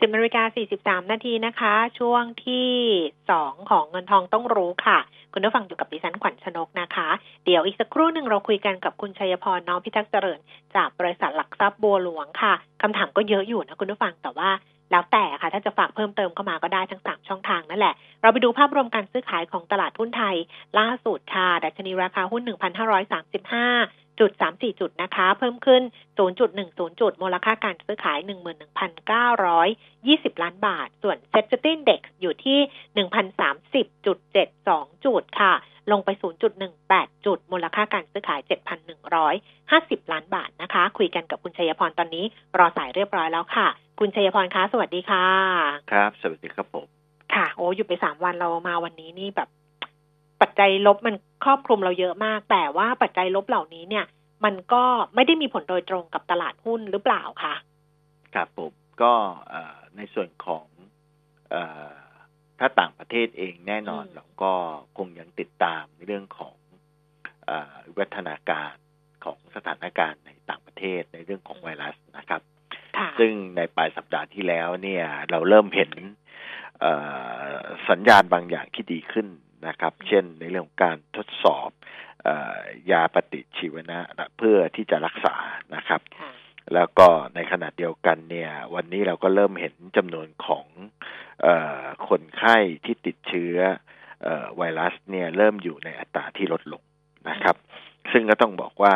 [0.00, 2.70] สิบนาฬิกาสี่สิบสามนาทีนะคะ ช่วงที่
[3.30, 4.98] สองของเงินทองต้องรู้ค่ะ
[5.32, 7.08] คุณผู้ฟังอยู่กับดิฉันขวัญชนกนะคะ
[7.44, 10.38] เดี๋ยวอีกสักครู่หนึ่งเราคุยกันกับคุณชัยพรน้องพิทักษ์เจริญ
[10.74, 14.50] จากบริษัทหลักทรัพย์บัวหลวงค่ะคำถามก็เยอะอยู่นะคุณผู้ฟังแต่ว่า
[14.90, 20.36] แล้วแต่ค่ะ ถ้าจะฝากเพิ่มเติมเข้ามาก็ได้ทั้งสามช่องทางนั่นแหละ เราไปดูภาพรวมการซื้อขายของตลาดหุ้นไทย
[20.78, 22.42] ล่าสุดค่ะ ดัชนีราคาหุ้น
[23.06, 25.82] 1,535 จุด34จุดนะคะ เพิ่มขึ้น
[26.20, 26.40] 0.10
[27.00, 28.18] จุด มูลค่าการซื้อขาย
[29.50, 32.58] 11,920ล้านบาท ส่วน Set ซ t Index อยู่ที่
[33.82, 35.52] 1,030.72จุดค่ะ
[35.92, 36.08] ลงไป
[36.68, 38.40] 0.18 จุด มูลค่าการซื้อขาย
[39.26, 42.24] 7,150 ล้านบาทนะคะ คุยกันกับคุณชัยพรตอนนี้
[42.58, 43.66] รอสายเรียบร้อยแล้วค่ะ
[44.00, 45.26] คุณชัยพรคะสวัสดีค่ะ
[45.92, 46.86] ครับ สวัสดีครับผม
[47.34, 49.48] ค่ะ โอ้อยู่ไปสามวันเรามาวันนี้นี่แบบ
[50.40, 51.14] ปัจจัยลบมัน
[51.44, 54.04] ครอบคลุมเราเยอะมาก แต่ว่าปัจจัยลบเหล่านี้เนี่ย
[54.44, 54.84] มันก็
[55.14, 57.54] ไม่ได้มีผลโดยตรงกับตลาดหุ้นหรือเปล่าคะ
[58.34, 58.72] ครับผม
[59.02, 59.12] ก็
[59.48, 60.66] เอ่อในส่วนของ
[61.50, 61.92] เอ่อ
[62.58, 64.52] ถ้าต่างประเทศเองแน่นอนอืมเราก็
[64.98, 66.56] คงยังติดตามในเรื่องของ
[67.46, 68.74] เอ่อวิวัฒนาการ
[69.24, 72.42] ของสถานการณ์ในต่างประเทศในเรื่องของไวรัสนะครับ
[72.96, 75.92] ค่ะซึ่งในปลายสัปดาห์ที่แล้วเนี่ย เราเริ่มเห็น
[76.80, 76.92] เอ่
[77.52, 77.58] อ
[77.90, 79.26] สัญญาณบางอย่างที่ดีขึ้น
[79.66, 81.70] นะครับ เช่นในเรื่องของการทดสอบ
[82.24, 82.28] เอ
[82.58, 83.98] อยาปฏิชีวนะ
[84.38, 85.34] เพื่อที่จะรักษา
[85.74, 86.30] นะครับค่ะ
[86.74, 90.66] แล้วก็ในขณะเดียวกันเนี่ย วันนี้เราก็เริ่มเห็นจำนวนของ
[91.42, 91.48] เอ
[91.80, 93.56] อคนไข้ที่ติดเชื้อ
[94.22, 96.82] เออไวรัสเนี่ยเริ่มอยู่ในอัตราที่ลดลง
[97.28, 97.56] นะครับ
[98.12, 98.94] ซึ่งก็ต้องบอกว่า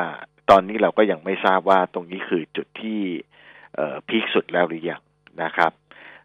[0.51, 3.01] ตอนนี้เราก็ยังไม่ทราบว่าตรงนี้คือจุดที่
[3.77, 5.03] เอ่อพีคสุดแล้วหรือยัง
[5.43, 5.73] นะครับ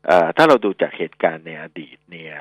[0.08, 2.36] เอ่อถ้าเราดูจากเหตุการณ์ในอดีตเนี่ย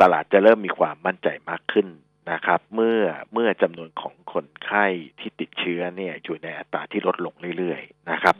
[0.00, 1.88] ตลาดจะเริ่มมีความมั่นใจมากขึ้น
[2.32, 3.00] นะครับ เมื่อ
[3.32, 4.86] เมื่อจำนวนของคนไข้
[5.18, 8.36] ที่ติดเชื้อเนี่ยอยู่ในอัตราที่ลดลงเรื่อยๆนะครับ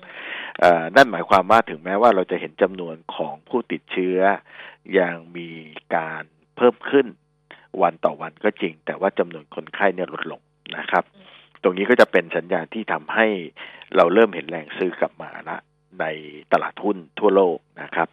[0.96, 4.18] นั่นหมายความว่าถึงแม้ว่าเราจะเห็นจำนวนของผู้ติดเชื้อ
[4.98, 5.50] ยังมี
[5.96, 6.24] การ
[6.57, 7.07] เพิ่มขึ้น
[7.82, 10.40] วันต่อวันก็จริง แต่ว่าจำนวนคนไข้เนี่ยลดลง
[10.78, 11.05] นะครับ
[11.62, 13.26] ตรงนี้ก็จะเป็นสัญญาณที่ทำให้
[13.96, 15.59] เราเริ่มเห็นแรงซื้อกลับมาละ
[16.00, 16.05] ใน
[16.53, 18.09] ตลาดหุ้นทั่วโลกนะครับ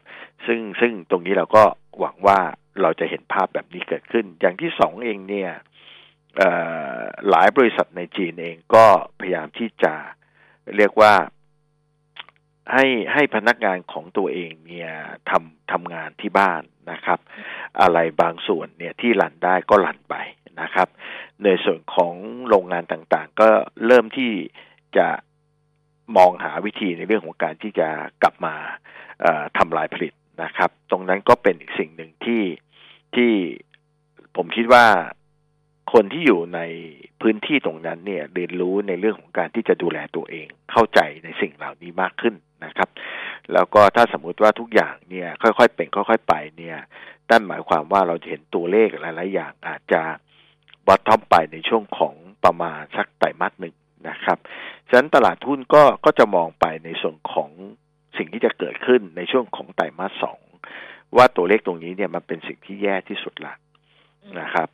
[0.45, 1.63] ซึ่งซึ่งตรงนี้เราก็
[1.99, 2.39] หวังว่า
[2.81, 5.51] เราจะเห็นภาพแบบนี้เกิดขึ้น อย่างที่สองเองเนี่ย
[7.29, 8.85] หลายบริษัทในจีนเองก็
[9.19, 9.93] พยายามที่จะ
[10.77, 11.13] เรียกว่า
[12.73, 14.91] ให้ให้พนักงานของตัวเองเนี่ย
[15.29, 16.61] ทำทำงานที่บ้าน
[16.91, 17.19] นะครับ
[17.81, 20.15] อะไรบางส่วนเนี่ยที่รันได้ก็รันไป
[20.61, 20.87] นะครับ
[21.43, 22.13] ในส่วนของ
[22.49, 23.49] โรงงานต่างๆ ก็
[23.85, 24.31] เริ่มที่
[24.97, 25.07] จะ
[26.17, 27.89] มองหาวิธีในเรื่องของการที่จะ
[28.23, 28.55] กลับมา
[29.57, 30.13] ทำลายผลิต
[30.43, 32.43] นะครับ ตรงนั้นก็เป็นอีกสิ่งหนึ่งที่
[33.15, 33.31] ที่
[34.35, 34.85] ผมคิดว่า
[35.93, 36.59] คนที่อยู่ใน
[37.21, 42.35] พื้นที่ตรงนั้นเนี่ยเรียนรู้ในเรื่องของการที่จะดูแลตัวเอง เข้าใจในสิ่งเหล่านี้มากขึ้น
[42.65, 42.89] นะครับ
[43.53, 46.77] แล้วก็ถ้าสมมุติว่าทุกอย่างเนี่ย ค่อยๆเป็นค่อยๆไปเนี่ย
[47.29, 50.01] นั่นหมายความว่าเราจะเห็นตัวเลขหลายๆอย่างอาจจะ
[50.87, 53.75] บอททอมไปในช่วงของประมาณสักไตรมาสหนึ่ง
[54.09, 54.37] นะครับ
[54.89, 57.49] ฉะนั้นตลาดทุนก็ก็จะมองไปในส่วนของ
[58.19, 60.39] สิ่งที่จะเกิดขึ้นในช่วงของไตรมาสสอง
[61.15, 63.53] ว่าตัวเลขตรงนี้เนี่ยมันเป็นสิ่งที่แย่ที่สุดละ
[64.41, 64.67] นะครับ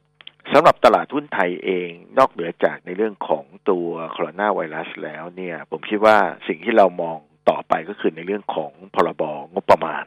[0.54, 6.18] สำหรับตลาดหุ้นไทยเองนอกเหนือจากในเรื่องของตัวโคโรนาไวรัสแล้วเนี่ย ผมคิดว่า
[6.48, 7.18] สิ่งที่เรามอง
[7.50, 9.24] ต่อไปก็คือในเรื่องของพรบ
[9.54, 10.06] งบประมาณ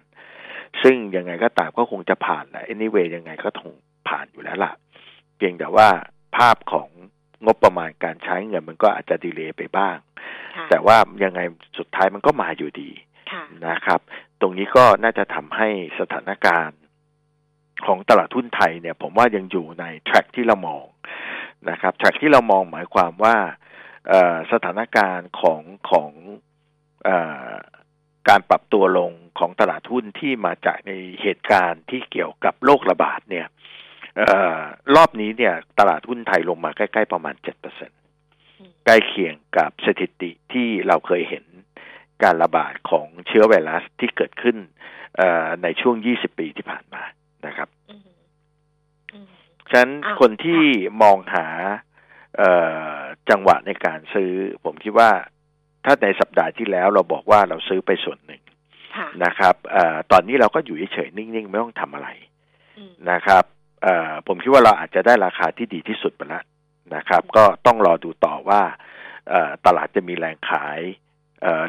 [0.82, 3.74] ซึ่งยังไงก็ตามก็คงจะผ่านแหละ anyway ยังไงก็คง
[4.08, 4.72] ผ่านอยู่แล้วล่ะ
[5.36, 5.88] เพียงแต่ว่า
[6.36, 6.88] ภาพของ
[7.44, 9.96] งบประมาณการใช้เงินมันก็อาจจะดีเลย์ไปบ้าง
[10.70, 11.40] แต่ว่ายังไง
[11.78, 12.90] สุดท้ายมันก็มาอยู่ดี
[13.68, 14.00] นะครับ
[14.40, 15.68] ตรงนี้ก็น่าจะทำให้
[16.00, 16.80] สถานการณ์
[17.86, 20.84] ของตลาดทุนไทยเนี่ย ผมว่ายังอยู่ในแทร็กที่เรามอง
[21.70, 23.36] นะครับแทร็กที่เรามองหมายความว่า
[24.52, 26.10] สถานการณ์ของของ
[27.08, 27.10] อ
[28.28, 33.46] การปรับตัวลงของตลาดหุ้นที่มาจากในเหตุการณ์ที่เกี่ยวกับโรคระบาดเนี่ย
[34.18, 34.22] อ
[34.58, 34.60] อ
[34.96, 37.90] รอบนี้เนี่ย ตลาดหุ้นไทยลงมาใกล้ ๆ ประมาณเจ็ดเปอร์เซ็น
[38.84, 41.44] ใกล้เคียงกับสถิติที่เราเคยเห็น
[42.22, 44.56] การระบาดของเชื้อไวรัสที่เกิดขึ้น
[45.62, 47.02] ในช่วง 20 ปีที่ผ่านมา
[47.46, 47.68] นะครับ
[49.70, 50.62] ฉะนั้นคนที่
[51.02, 51.46] มองหา
[53.30, 54.32] จังหวะในการซื้อ
[54.64, 55.10] ผมคิดว่า
[55.84, 58.42] ถ้าในสัปดาห์ที่แล้วเราบอกว่าเราซื้อไปส่วนหนึ่ง
[59.24, 59.76] นะครับอ
[60.12, 62.08] ตอนนี้เราก็อยู่เฉยๆนิ่งๆ ไม่ต้องทำอะไร
[63.10, 63.44] นะครับ
[64.26, 66.44] ผมคิดว่าเราอาจจะได้ราคาที่ดีที่สุดไปแล้ว
[66.94, 68.62] นะครับ ก็ต้องรอดูต่อว่า
[69.66, 70.80] ตลาดจะมีแรงขาย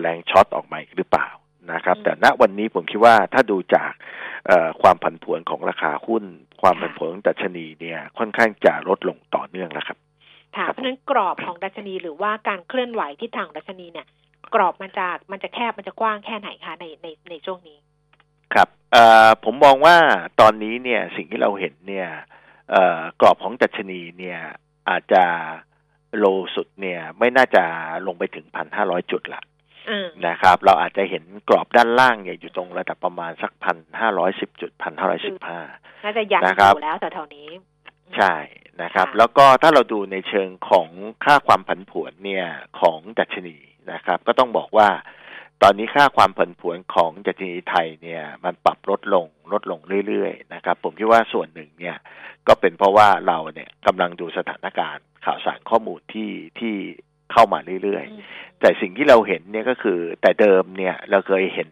[0.01, 1.27] แรงช็อตออกมาหรือเปล่า
[1.73, 3.91] นะครับ แต่ณวันนี้ผมคิดว่าถ้าดูจาก
[4.81, 6.23] ความผันผวนของราคาหุ้น
[6.61, 9.97] ความผันผวนของดัชนีเนี่ยค่อนข้างจะลดลงต่อเนื่องแล้วครับ
[10.57, 14.07] ค่ะเพราะฉะนั้นกรอบของดัชนีหรือว่าการเคลื่อนไหวที่ทางดัชนีเนี่ย
[14.55, 17.77] กรอบมันจะมันจะแคบมันจะกว้างแค่ไหนคะในในในช่วงนี้
[18.53, 18.67] ครับ
[19.43, 19.95] ผมมองว่า
[20.41, 22.09] ตอนนี้เนี่ยสิ่งที่เราเห็นเนี่ย
[23.21, 24.39] กรอบของดัชนีเนี่ย
[24.89, 25.23] อาจจะ
[26.17, 27.63] โลสุดเนี่ยไม่น่าจะ
[28.07, 29.41] ลงไปถึงพันห้าร้อยจุดละ
[30.27, 35.59] นะครับ เราอาจจะเห็นกรอบด้านล่างเนี่ยอยู่ตรงระดับประมาณสักพันห้าร้อยสิบจุดพันห้าร้อยสิบห้า
[36.03, 37.49] น่าจะยันอยู่แล้วแถวๆนี้
[38.17, 38.33] ใช่
[38.81, 40.89] นะครับ แล้วก็ถ้าเราดูในเชิงของ
[41.25, 42.45] ค่าความผันผวนเนี่ย
[42.79, 43.57] ของดัชนี
[43.91, 44.89] นะครับ ก็ต้องบอกว่า
[45.63, 51.97] ตอนนี้ค่าความผันผวนของดัชนีไทยเนี่ยมันปรับลดลงลดลงเรื่อยๆนะครับ ผมคิดว่าส่วนหนึ่งเนี่ย
[52.47, 56.75] ก็เป็นเพราะว่าเราเนี่ยกำลังดูสถานการณ์ข่าวสารข้อมูลที่ที่
[57.31, 61.69] เข้ามาเรื่อยๆ แต่สิ่งที่เราเห็นเนี่ยก็คือ แต่เดิมเนี่ยเราเคยเห็น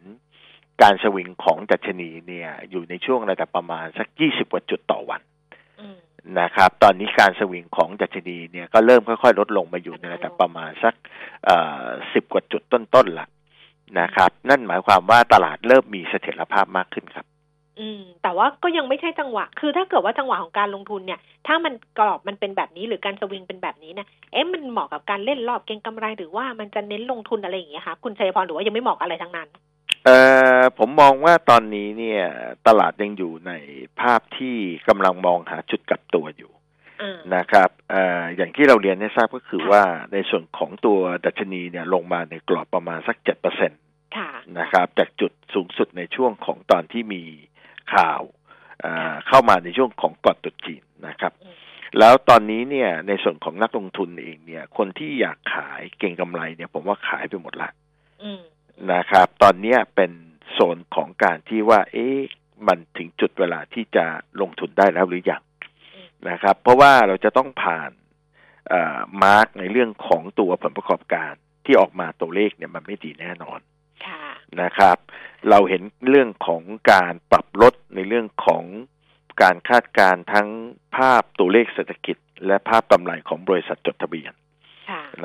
[0.81, 5.21] การสวิงของดัชนีเนี่ยอยู่ในช่วงระดับประมาณสักยี่สิบกว่าจุดต่อวัน
[6.39, 10.93] นะครับ ตอนนี้การสวิงของดัชนีเนี่ยก็เริ่มค่อยๆ ลดลงมาอยู่ในระดับประมาณสัก
[12.13, 13.27] สิบกว่าจุดต้นๆละ
[13.99, 17.25] นะครับ นั่นหมายความว่าตลาดเริ่มมีเสถียรภาพมากขึ้นครับ
[17.79, 29.49] อืม แต่ว่าก็ยังไม่ใช่จังหวะ คือถ้าเกิดว่าจังหวะของการลงทุนเนี่ย ถ้ามันกรอบมันเป็นแบบนี้หรือการสวิงเป็นแบบนี้เนี่ยเอ๊ะมันเหมาะกับการเล่นรอบเก็งกำไรหรือว่ามันจะเน้นลงทุนอะไรอย่างเงี้ยคะคุณชัยพรหรือว่ายังไม่เหมาะอะไรทั้งนั้น
[30.05, 30.17] เอ่
[30.59, 32.23] อผมมองว่าตอนนี้เนี่ย
[32.67, 33.51] ตลาดยังอยู่ใน
[34.01, 34.55] ภาพที่
[34.87, 36.51] กำลังมองหาจุดกลับตัวอยู่
[37.35, 43.81] นะครับเอ่ออย่างที่เราเรียนให้ทราบก็คือว่าในส่วนของตัวดัชนีเนี่ยลงมาในกรอบประมาณสักเจ็ดเปอร์เซ็นต์
[44.59, 47.23] นะครับ จากจุดสูงสุดในช่วงของตอนที่มี
[47.95, 48.21] ข่าว
[49.27, 51.33] เข้ามาในช่วงของก่อนตุจีนนะครับ
[51.99, 57.69] แล้วตอนนี้เนี่ยในส่วนของนักลงทุนเองเนี่ย คนที่อยากขายเก่งกำไรเนี่ยผมว่าขายไปหมดละ
[58.93, 60.11] นะครับ ตอนนี้เป็น
[60.51, 62.19] โซนของการที่ว่า เอ๊ะ
[62.67, 64.05] มันถึงจุดเวลาที่จะ
[64.41, 65.43] ลงทุนได้แล้วหรือยัง
[66.29, 67.91] นะครับ เพราะว่าเราจะต้องผ่าน
[69.23, 71.33] มาร์กในเรื่องของตัวผลประกอบการ
[71.65, 73.59] ที่ออกมาตัวเลขเนี่ยมันไม่ดีแน่นอน
[74.61, 74.97] นะครับ
[75.49, 78.63] เราเห็นเรื่องของการปรับลดในเรื่องของ
[79.41, 80.47] การคาดการทั้ง
[80.95, 82.17] ภาพตัวเลขเศรษฐกิจ
[82.47, 84.33] และภาพกำไรของบริษัทจดทะเบียน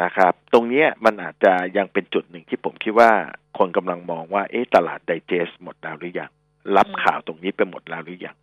[0.02, 3.12] นะครับ ตรงนี้มันอาจจะยังเป็นจุดหนึ่งที่ผมคิดว่า
[3.58, 6.30] คนกำลังมองว่าเอ๊ะตลาดไดเจสหมดแล้วหรือยัง
[6.76, 8.36] รับข่าวตรงนี้ไปหมดแล้วหรือยัง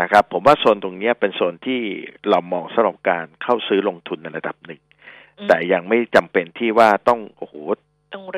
[0.00, 1.80] นะครับ ผมว่าโซนตรงนี้เป็นโซนที่
[2.30, 4.80] เรามองสำหรับการเข้าซื้อลงทุนในระดับหนึ่ง
[5.48, 7.54] แต่ยังไม่จำเป็นที่ว่าต้องโอ้โห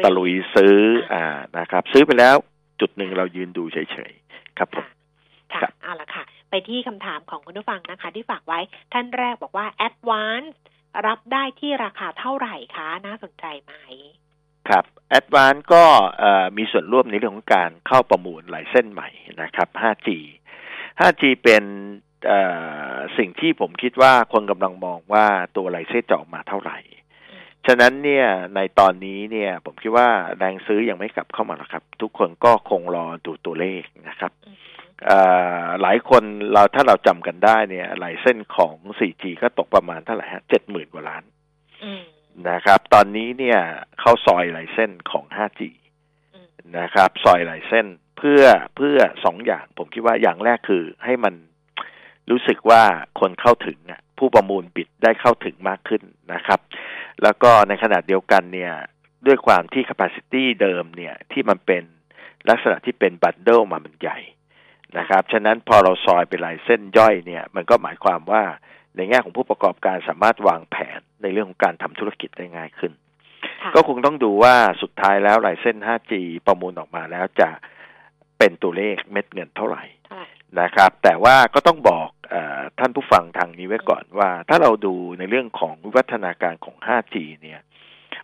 [0.07, 0.77] ตะลุยซื้อ
[1.13, 1.25] อ่า
[1.59, 2.37] นะครับ ซื้อไปแล้ว
[2.81, 3.79] จุดหนึ่งเรายืนดูเฉ
[4.11, 4.87] ยๆครับผม
[5.53, 8.61] ค่ะเอาละค่ะ ไปที่คำถามของคุณผู้ฟังนะคะ ที่ฝากไว้
[8.93, 10.51] ท่านแรกบอกว่า Advance
[11.07, 13.73] รับได้ที่ราคาเท่าไหร่คะ น่าสนใจไหม
[14.69, 14.85] ครับ
[15.19, 15.85] Advance ก็
[16.57, 19.09] มีส่วนร่วมในเรื่องของการเข้าประมูลหลายเส้นใหม่
[19.43, 20.09] นะครับ 5G
[21.01, 21.65] 5G เป็น
[23.19, 26.79] สิ่งที่ผมคิดว่าคนกำลังมองว่าตัวไลเซนจะออกมาเท่าไหร่
[27.67, 30.09] ฉะนั้นเนี่ยในตอนนี้เนี่ยผมคิดว่า
[30.39, 34.33] แรงซื้อยังไม่กลับเข้ามาหรอกครับ ทุกคนก็คงรอดูตัวเลขนะครับ
[35.83, 41.23] หลายคนเราถ้าเราจำกันได้เนี่ยหลายเส้นของ 4G ก็ตกประมาณเท่าไหร่ฮะเจ็ดหมื่นกว่าล้าน
[42.51, 43.59] นะครับ ตอนนี้เนี่ย
[44.01, 45.61] เข้าซอยหลายเส้นของ 5G
[46.79, 47.87] นะครับ ซอยหลายเส้น
[48.19, 48.43] เพื่อ
[48.77, 51.35] เพื่อสองอย่าง ผมคิดว่าอย่างแรกคือให้มัน
[52.31, 52.83] รู้สึกว่า
[53.21, 56.03] คนเข้าถึงอะผู้ประมูลบิดได้เข้าถึงมากขึ้น
[56.35, 56.61] นะครับ
[57.23, 58.73] แล้วก็ในขณะเดียวกันเนี่ย
[59.27, 61.83] ด้วยความที่ capacity เดิมเนี่ยที่มันเป็น
[62.49, 64.19] ลักษณะที่เป็นบันเดิลมามันใหญ่
[64.99, 68.43] นะครับ ฉะนั้นพอเราซอยเป็นลายเส้นย่อยเนี่ย มันก็หมายความว่า
[68.97, 72.93] ในแง่ของผู้ประกอบการสามารถวางแผนในเรื่องของการทำธุรกิจได้ง่ายขึ้น
[73.75, 76.13] ก็คงต้องดูว่าสุดท้ายแล้วลายเส้น 5G
[76.47, 77.51] ประมูลออกมาแล้วจะ
[78.39, 79.83] เป็นตัวเลขเม็ดเงินเท่าไหร่
[80.61, 82.37] นะครับ แต่ว่าก็ต้องบอกอ
[82.79, 87.61] ท่านผู้ฟังทางนี้ไว้ก่อนว่า ถ้าเราดูในเรื่องของวิวัฒนาการของ 5G เนี่ย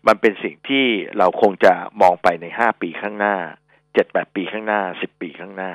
[0.07, 0.85] มันเป็นสิ่งที่
[1.19, 3.37] เราคงจะมองไปใน 5 ปีข้างหน้า
[3.87, 5.73] 7-8 ปีข้างหน้า 10 ปีข้างหน้า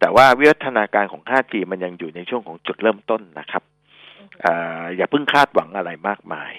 [0.00, 3.62] แต่ว่าวิวัฒนาการของ 5G มันยังอยู่ในช่วงของจุดเริ่มต้นนะครับ
[4.44, 4.46] อ
[4.96, 6.52] อย่าเพิ่งคาดหวังอะไรมากมาย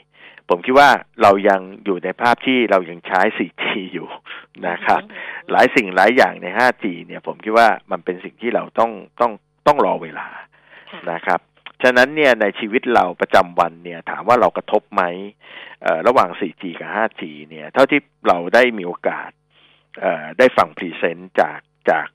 [0.50, 0.90] ผมคิดว่า
[1.22, 4.08] เรายังอยู่ในภาพที่เรายังใช้ 4G อยู่
[4.68, 5.02] นะครับ
[5.52, 8.92] หลายสิ่งหลายอย่างใน 5G เนี่ย ผมคิดว่ามันเป็นสิ่งที่เราต้อง
[9.22, 9.32] ต้อง
[9.68, 10.28] ต้องรอเวลา
[11.12, 11.40] นะครับ
[11.84, 15.04] ฉะนั้นเนี่ยในชีวิตเราประจำวันเนี่ยถามว่าเรากระทบไหม
[16.08, 19.30] ระหว่าง 4G กับ 5G เนี่ยเท่าที่เราได้มีโอกาส
[20.40, 22.08] ได้ฟัง present จากจาก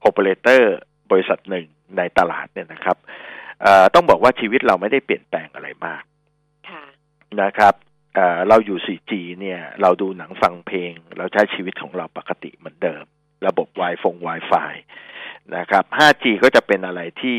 [0.00, 0.76] โอเปอเรเตอร์
[1.10, 2.96] บริษัทหนึ่งในตลาดเนี่ยนะครับ
[3.94, 6.02] ต้องบอกว่าชีวิตเราไม่ได้เปลี่ยนแปลงอะไรมาก
[7.42, 7.74] นะครับ
[8.48, 13.04] เราอยู่ 4G เนี่ยเราดูหนังฟังเพลง เราใช้ชีวิตของเราปกติเหมือนเดิม
[13.46, 14.72] ระบบ Wi-Fi Wi-Fi
[15.56, 17.38] นะครับ 5G ก็จะเป็นอะไรที่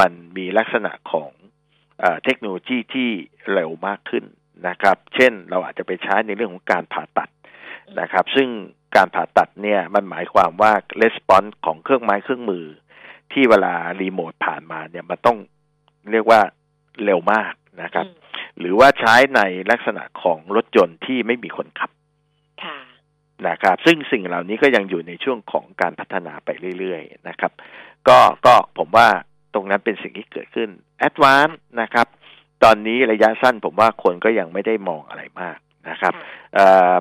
[0.00, 1.30] มันมีลักษณะของ
[2.24, 3.10] เทคโนโลยีที่
[3.52, 4.24] เร็วมากขึ้น
[4.68, 7.30] นะครับ เช่นเราอาจจะไปใช้ในเรื่องของการผ่าตัด
[8.00, 8.48] นะครับ ซึ่ง
[8.96, 12.64] การผ่าตัดเนี่ยมันหมายความว่าレスปอนส์ของเครื่องไม้เครื่องมือ
[13.32, 15.38] ที่เวลารีโมทผ่านมาเนี่ยมันต้อง
[16.12, 16.40] เรียกว่า
[17.04, 17.52] เร็วมาก
[17.82, 18.06] นะครับ
[18.58, 19.40] หรือว่าใช้ใน
[19.70, 21.90] ลักษณะของรถยนต์ที่ไม่มีคนขับ
[23.48, 26.48] นะครับ ซึ่งสิ่งเหล่านี้ก็ยังอยู่ในช่วงของการพัฒนาไป
[26.78, 27.52] เรื่อยๆนะครับ
[28.08, 29.08] ก็ก็ผมว่า
[29.54, 31.48] ตรงนั้นเป็นสิ่งที่เกิดขึ้นแอดวาน
[31.80, 32.06] นะครับ
[32.64, 36.12] ตอนนี้ระยะสั้นผมว่าคนก็ยังไม่ได้มองอะไรมากนะครับ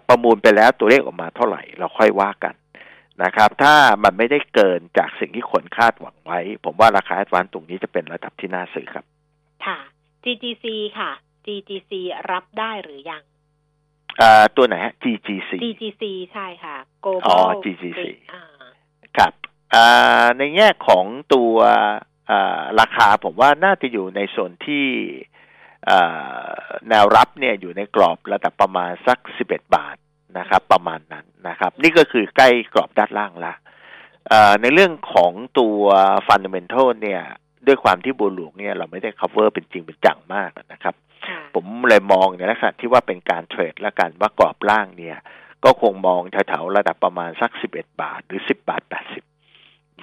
[0.07, 2.55] ประมูลไปแล้วตัวเลขออกมาเท่าไหร่ เราค่อยว่ากัน
[3.23, 3.73] นะครับ ถ้า
[4.03, 9.05] มันไม่ได้เกินจากสิ่งที่คนคาดหวังไว้ ผมว่าราคาแอดวานตรงนี้จะเป็นระดับที่น่าซื้อครับ
[9.65, 9.77] ค่ะ
[10.23, 10.65] GGC
[10.99, 11.11] ค่ะ
[11.49, 11.91] GGC
[12.31, 13.23] รับได้หรือยัง
[14.55, 18.01] ตัวไหนฮะ GGC GGC ใช่ค่ะ Global อ๋อ GGC
[19.17, 19.33] ครับ
[20.37, 21.53] ในแง่ของตัว
[22.79, 24.85] ราคาผมว่าน่าจะอยู่ในโซนที่
[26.89, 29.97] แนวรับเนี่ยอยู่ในกรอบระดับประมาณสักสิบเอ็ดบาท
[30.37, 33.53] นะครับ ประมาณนั้นนะครับ นี่ก็คือใกล้กรอบด้านล่างละ
[34.61, 35.77] ในเรื่องของตัว
[36.27, 37.21] ฟันเดเมนทัลเนี่ย
[37.67, 40.95] ด้วยความที่บูหลวงเนี่ย เราไม่ได้ cover เป็นจริงเป็นจังมากนะครับ
[41.55, 45.17] ผมเลยมองในลักษณะที่ว่าเป็นการเทรดและกันว่ากรอบล่างเนี่ย
[45.63, 49.23] ก็คงมองแถวๆระดับประมาณสักสิบเอ็ดบาท หรือสิบบาทแปดสิบ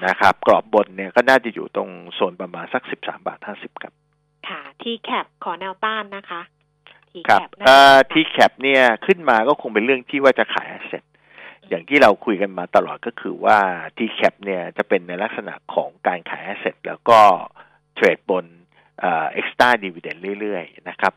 [0.07, 3.93] นะครับ กรอบบนเนี่ยก็น่าจะอยู่ตรงโซนประมาณสักสิบสามบาทห้าสิบครับ
[4.49, 6.43] ค่ะ TCAP ขอแนวต้านนะคะ
[7.29, 11.05] ครับเอ่อ TCAP เนี่ยขึ้นมาก็คงเป็นเรื่องที่ว่าจะขาย asset
[11.69, 13.59] อย่างที่เราคุยกันมาตลอดก็คือว่า
[13.97, 17.19] TCAP เนี่ยจะเป็นในลักษณะของการขาย asset แล้วก็
[17.95, 18.47] trade บน
[19.01, 21.12] extra dividend เรื่อยๆนะครับ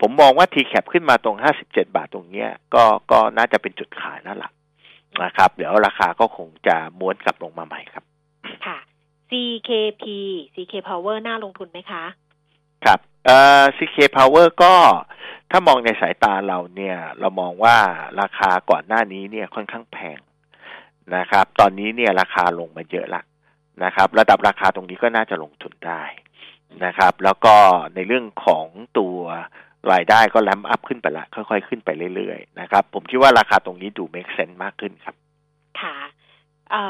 [0.00, 4.52] ผมมองว่าทีแคปขึ้นมาตรงห้าสิบเจ็ดบาทตรงเนี้ยก็ก็น่าจะเป็นจุดขายนั่นแหละ
[5.22, 8.04] นะครับ เดี๋ยวราคาก็คงจะม้วนกลับลงมาใหม่ครับ
[8.66, 8.78] ค่ะ
[9.30, 10.04] CKP
[10.54, 12.04] CK Power น่าลงทุนไหมคะ
[12.84, 14.74] ครับเอ่อ CK Power ก็
[15.50, 17.76] ถ้ามองในสายตาเราเนี่ย เรามองว่า
[18.20, 20.18] ราคาก่อนหน้านี้เนี่ยค่อนข้างแพง
[21.16, 23.22] นะครับ ตอนนี้เนี่ยราคาลงมาเยอะละ
[23.84, 26.02] นะครับ ระดับราคาตรงนี้ก็น่าจะลงทุนได้
[26.84, 27.56] นะครับ แล้วก็
[27.94, 28.66] ในเรื่องของ
[28.98, 29.16] ตัว
[29.92, 35.14] รายได้ก็แลมอัพขึ้นไปละ ค่อยๆ ขึ้นไปเรื่อยๆ นะครับ ผมคิดว่าราคาตรงนี้ดู make sense มากขึ้นครับ
[35.80, 35.96] ค่ะ
[36.70, 36.82] เอ่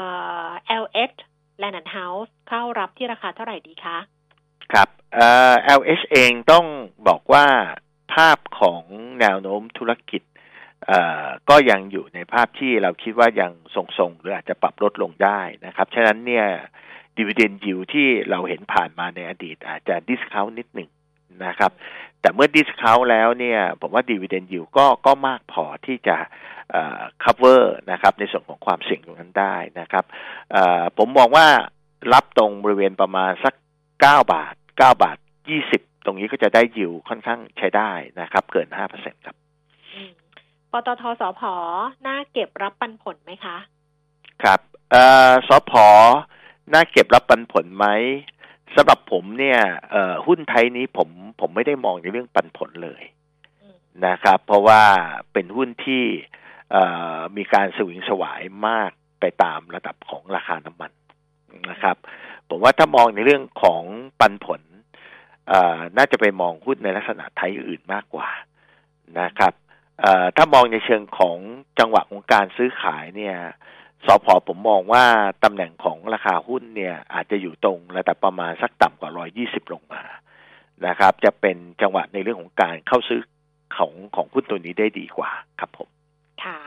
[0.45, 0.47] อ
[0.83, 1.13] LS
[1.61, 3.97] Land and House เข้ารับที่ราคาเท่าไหร่ดีคะ
[4.73, 6.65] ครับเอ่อ LH เองต้อง
[7.07, 7.45] บอกว่า
[8.13, 8.83] ภาพของ
[9.19, 10.21] แนวโน้มธุรกิจ
[10.87, 16.47] เอ่อก็ยังอยู่ในภาพที่เราคิดว่ายังทรงๆ หรืออาจจะปรับลดลงได้นะครับ ฉะนั้นเนี่ย
[17.17, 20.89] ดีเวเดนยิวที่เราเห็นผ่านมาในอดีต อาจจะ discount นิดหนึ่ง
[21.45, 21.71] นะครับ
[22.21, 26.17] แต่เมื่อ discount แล้วเนี่ย ผมว่าดีเวเดนยิวก็ก็มากพอที่จะ
[26.71, 30.05] เอ่อ cover นะครับในส่วนของความเสี่ยงตรงนั้นได้นะครับ
[30.51, 31.47] เอ่อผมมองว่า
[32.13, 33.53] รับตรงบริเวณประมาณสัก
[34.01, 35.17] เก้าบาทเก้าบาท
[35.49, 37.91] ยี่สิบตรงนี้ก็จะได้ยิวค่อนข้างใช้ได้
[38.21, 39.35] นะครับ เกินห้าเปอร์เซ็นต์ครับ
[39.93, 40.11] อืม
[40.71, 41.41] ปตทสพ
[42.05, 43.57] น่าเก็บรับปันผลไหมคะ
[44.43, 44.59] ครับ
[44.91, 45.73] เอ่อสพ
[46.73, 47.87] น่าเก็บรับปันผลไหม
[48.75, 49.59] สำหรับผมเนี่ย
[50.25, 51.09] หุ้นไทยนี้ผม
[51.39, 53.03] ผมไม่ได้มองในเรื่องปันผลเลย
[54.07, 54.81] นะครับ เพราะว่า
[55.33, 56.03] เป็นหุ้นที่
[57.37, 60.91] มีการสวิงสวายมากไปตามระดับของราคาน้ำมัน
[61.69, 61.95] นะครับ
[62.49, 63.83] ผมว่าถ้ามองในเรื่องของ
[64.19, 64.61] ปันผล
[65.97, 68.29] น่าจะไปมองหุ้นในลักษณะไทยอื่นมากกว่า
[69.19, 69.53] นะครับ
[70.35, 71.37] ถ้ามองในเชิงของ
[71.79, 73.35] จังหวะของการซื้อขายเนี่ย
[74.05, 75.05] สพผมมองว่า
[75.43, 80.03] ตำแหน่งของราคาหุ้นเนี่ยอาจจะอยู่ตรงระดับประมาณสักต่ำกว่า 120 ลงมา
[80.87, 83.21] นะครับ จะเป็นจังหวะในเรื่องของการเข้าซื้อ
[83.77, 85.89] ของของหุ้นตัวนี้ได้ดีกว่าครับผม
[86.43, 86.59] ค่ะ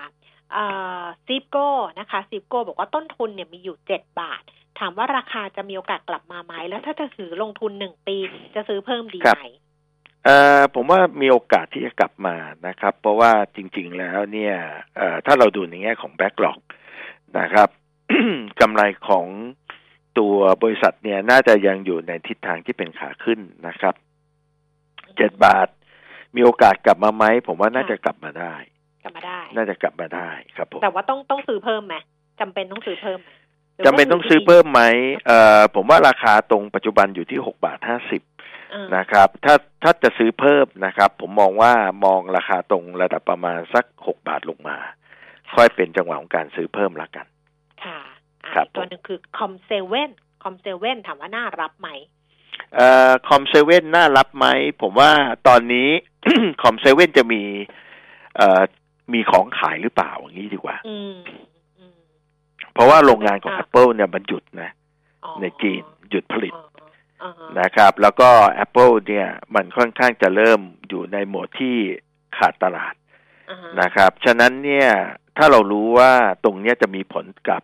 [0.53, 0.67] เอ่
[1.01, 1.69] อซิปโก้
[1.99, 4.43] นะคะซิปโก้บอกว่าต้นทุนเนี่ยมีอยู่เจ็ดบาท
[4.79, 8.17] ถามว่าราคาจะมีโอกาสกลับมาไหม แล้วถ้าจะถือลงทุนหนึ่งปี
[8.55, 9.47] จะซื้อเพิ่มดีครับไหม
[10.25, 14.55] เอ่อผมว่ามีโอกาสที่จะกลับมานะครับ เพราะว่าจริง ๆ แล้วเนี่ย
[14.97, 16.61] เอ่อถ้าเราดูในแง่ของแบ็กหลอก
[17.39, 17.69] นะครับ
[18.61, 19.27] กำไรของ
[20.19, 23.95] ตัวบริษัทเนี่ยน่าจะยังอยู่ในทิศทางที่เป็นขาขึ้นนะครับ
[25.17, 25.69] เจ็ดบาท
[26.37, 28.55] มีโอกาสกลับมาไหมผมว่าน่าจะกลับมาได้
[29.03, 31.95] กลับมาได้ น่าจะกลับมาได้ครับผมแต่ว่าต้องต้องซื้อเพิ่มไหม
[32.41, 33.31] จำเป็นต้องซื้อเพิ่มไหม
[33.75, 34.83] หรืว่าจำเป็นต้องซื้อเพิ่มไหม
[35.27, 38.23] เอ่อผมว่าราคาตรงปัจจุบันอยู่ที่หกบาทห้าสิบ
[38.73, 41.73] อ่านะครับ ถ้าถ้าจะซื้อเพิ่มนะครับ ผมมองว่า
[42.05, 44.79] มองราคาตรงระดับประมาณสักหกบาทลงมา
[45.55, 47.27] ค่อยเป็นจังหวะของการซื้อเพิ่มละกัน
[47.85, 47.99] ค่ะ
[48.45, 50.11] อ่าครับอีกตัวหนึ่งคือคอมเซเว่น
[50.43, 51.89] คอมเซเว่นถามว่าน่ารับไหม
[52.75, 54.47] เอ่อคอมเซเว่นน่ารับไหม
[54.83, 55.11] ผมว่า
[55.49, 55.89] ตอนนี้
[56.63, 57.43] คอมเซเว่นจะมี
[58.37, 58.61] เอ่อ
[59.13, 61.15] มีของขายหรือเปล่าอย่างนี้ดีกว่าอืม
[61.79, 61.97] อืม
[62.73, 64.71] เพราะว่าโรงงานของค่ะ Apple เนี่ยมันหยุดนะ
[65.25, 66.65] อ๋อในจีนหยุดผลิตอ๋อ
[67.23, 68.31] อ่าฮะนะครับ แล้วก็
[68.65, 71.75] Apple เนี่ย มันค่อนข้างจะเริ่มอยู่ในโหมดที่
[72.39, 73.04] ขาดตลาดอ่าฮะ
[73.81, 74.89] นะครับ ฉะนั้นเนี่ย
[75.37, 76.13] ถ้าเรารู้ว่า
[76.45, 77.63] ตรงเนี้ยจะมีผลกับ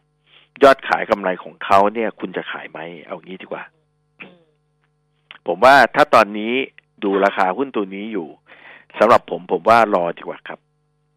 [0.62, 3.62] ยอดขายกำไรของเขาเนี่ย คุณจะขายไหมเอางี้ดีกว่า
[4.22, 4.42] อืม
[5.46, 6.52] ผมว่าถ้าตอนนี้
[7.04, 8.28] ดูราคาหุ้นตัวนี้อยู่
[8.98, 10.58] สำหรับผมผมว่ารอดีกว่าครับ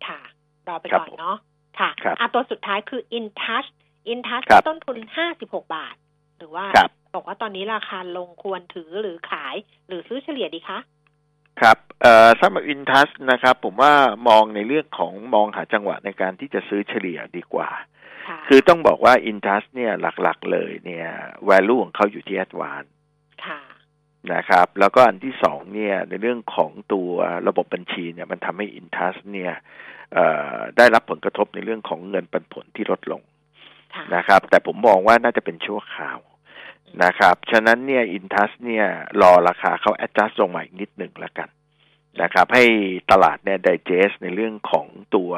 [0.07, 0.19] ค่ะ
[0.67, 1.37] รอไปครับก่อนเนาะ
[1.79, 3.69] ค่ะครับอะตัวสุดท้ายคือ InTouch
[4.11, 5.95] InTouch ครับต้นทุนห้าสิบหกบาท
[6.37, 9.55] หรือว่าครับบอกว่าตอนนี้ราคาลงควรถือหรือขาย
[9.87, 10.79] หรือซื้อเฉลี่ยดีคะ
[11.61, 13.93] ครับเอ่อสำหรับอินทัสนะครับ ผมว่า
[14.27, 17.69] มองในเรื่องของมองหาจังหวะในการที่จะซื้อเฉลี่ยดีกว่า
[18.27, 19.91] ค่ะคือต้องบอกว่าอินทัสเนี่ย
[20.21, 21.07] หลักๆเลยเนี่ย
[21.49, 22.89] value ของเขาอยู่ที่ a d v a n c e
[23.45, 23.59] ค่ะ
[24.33, 27.09] นะครับ แล้วก็อันที่สองเนี่ยในเรื่องของตัว
[27.47, 29.53] ระบบบัญชีเนี่ยมันทำให้อินทัสเนี่ย
[30.13, 30.25] เอ่
[30.55, 33.21] อได้รับผลกระทบในเรื่องของเงินปันผลที่ลดลง
[33.95, 36.19] ค่ะนะครับ แต่ผมมองว่าน่าจะเป็นชั่วคราว
[37.03, 38.85] นะครับฉะนั้นเนี่ยอินทัสเนี่ย
[39.21, 41.49] รอราคาเขา adjust ลงมาอีกนิดหนึ่งแล้วกัน
[42.21, 42.65] นะครับ ให้
[43.11, 45.31] ตลาดเนี่ย digest ในเรื่องของตัว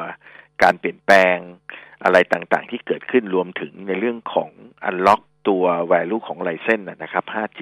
[0.62, 1.36] การเปลี่ยนแปลง
[2.04, 4.50] อะไรต่างๆ ที่เกิดขึ้นรวมถึงในเรื่องของ
[4.88, 7.60] unlock ตัว value ของไลเซนนะครับ 5G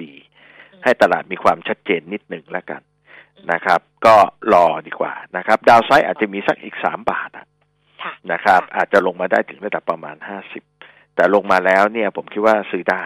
[0.83, 2.81] ให้ตลาดมีความชัดเจนนิดหนึ่งแล้วกัน
[3.51, 4.15] นะครับ ก็
[4.53, 7.47] รอดีกว่านะครับ ดาวไซด์อาจจะมีสักอีกสามบาทอะ
[8.03, 10.63] ค่ะนะครับ อาจจะลงมาได้ถึงระดับประมาณห้าสิบ
[11.15, 13.05] แต่ลงมาแล้วเนี่ยผมคิดว่าซื้อได้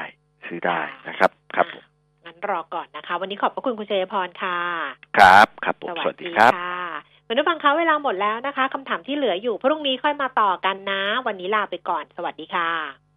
[0.50, 1.86] ซื้อได้นะครับครับผมอะ
[2.26, 4.60] งั้นรอก่อนนะคะ วันนี้ขอบพระคุณคุณเชยพรค่ะ
[5.18, 6.80] ครับครับผมสวัสดีครับค่ะ
[7.28, 13.09] คุณผู้ฟังคะเวลาหมดแล้วนะคะคำถามที่เหลืออยู่พรุ่งนี้ค่อยมาต่อกันนะ วันนี้ลาไปก่อน สวัสดีค่ะ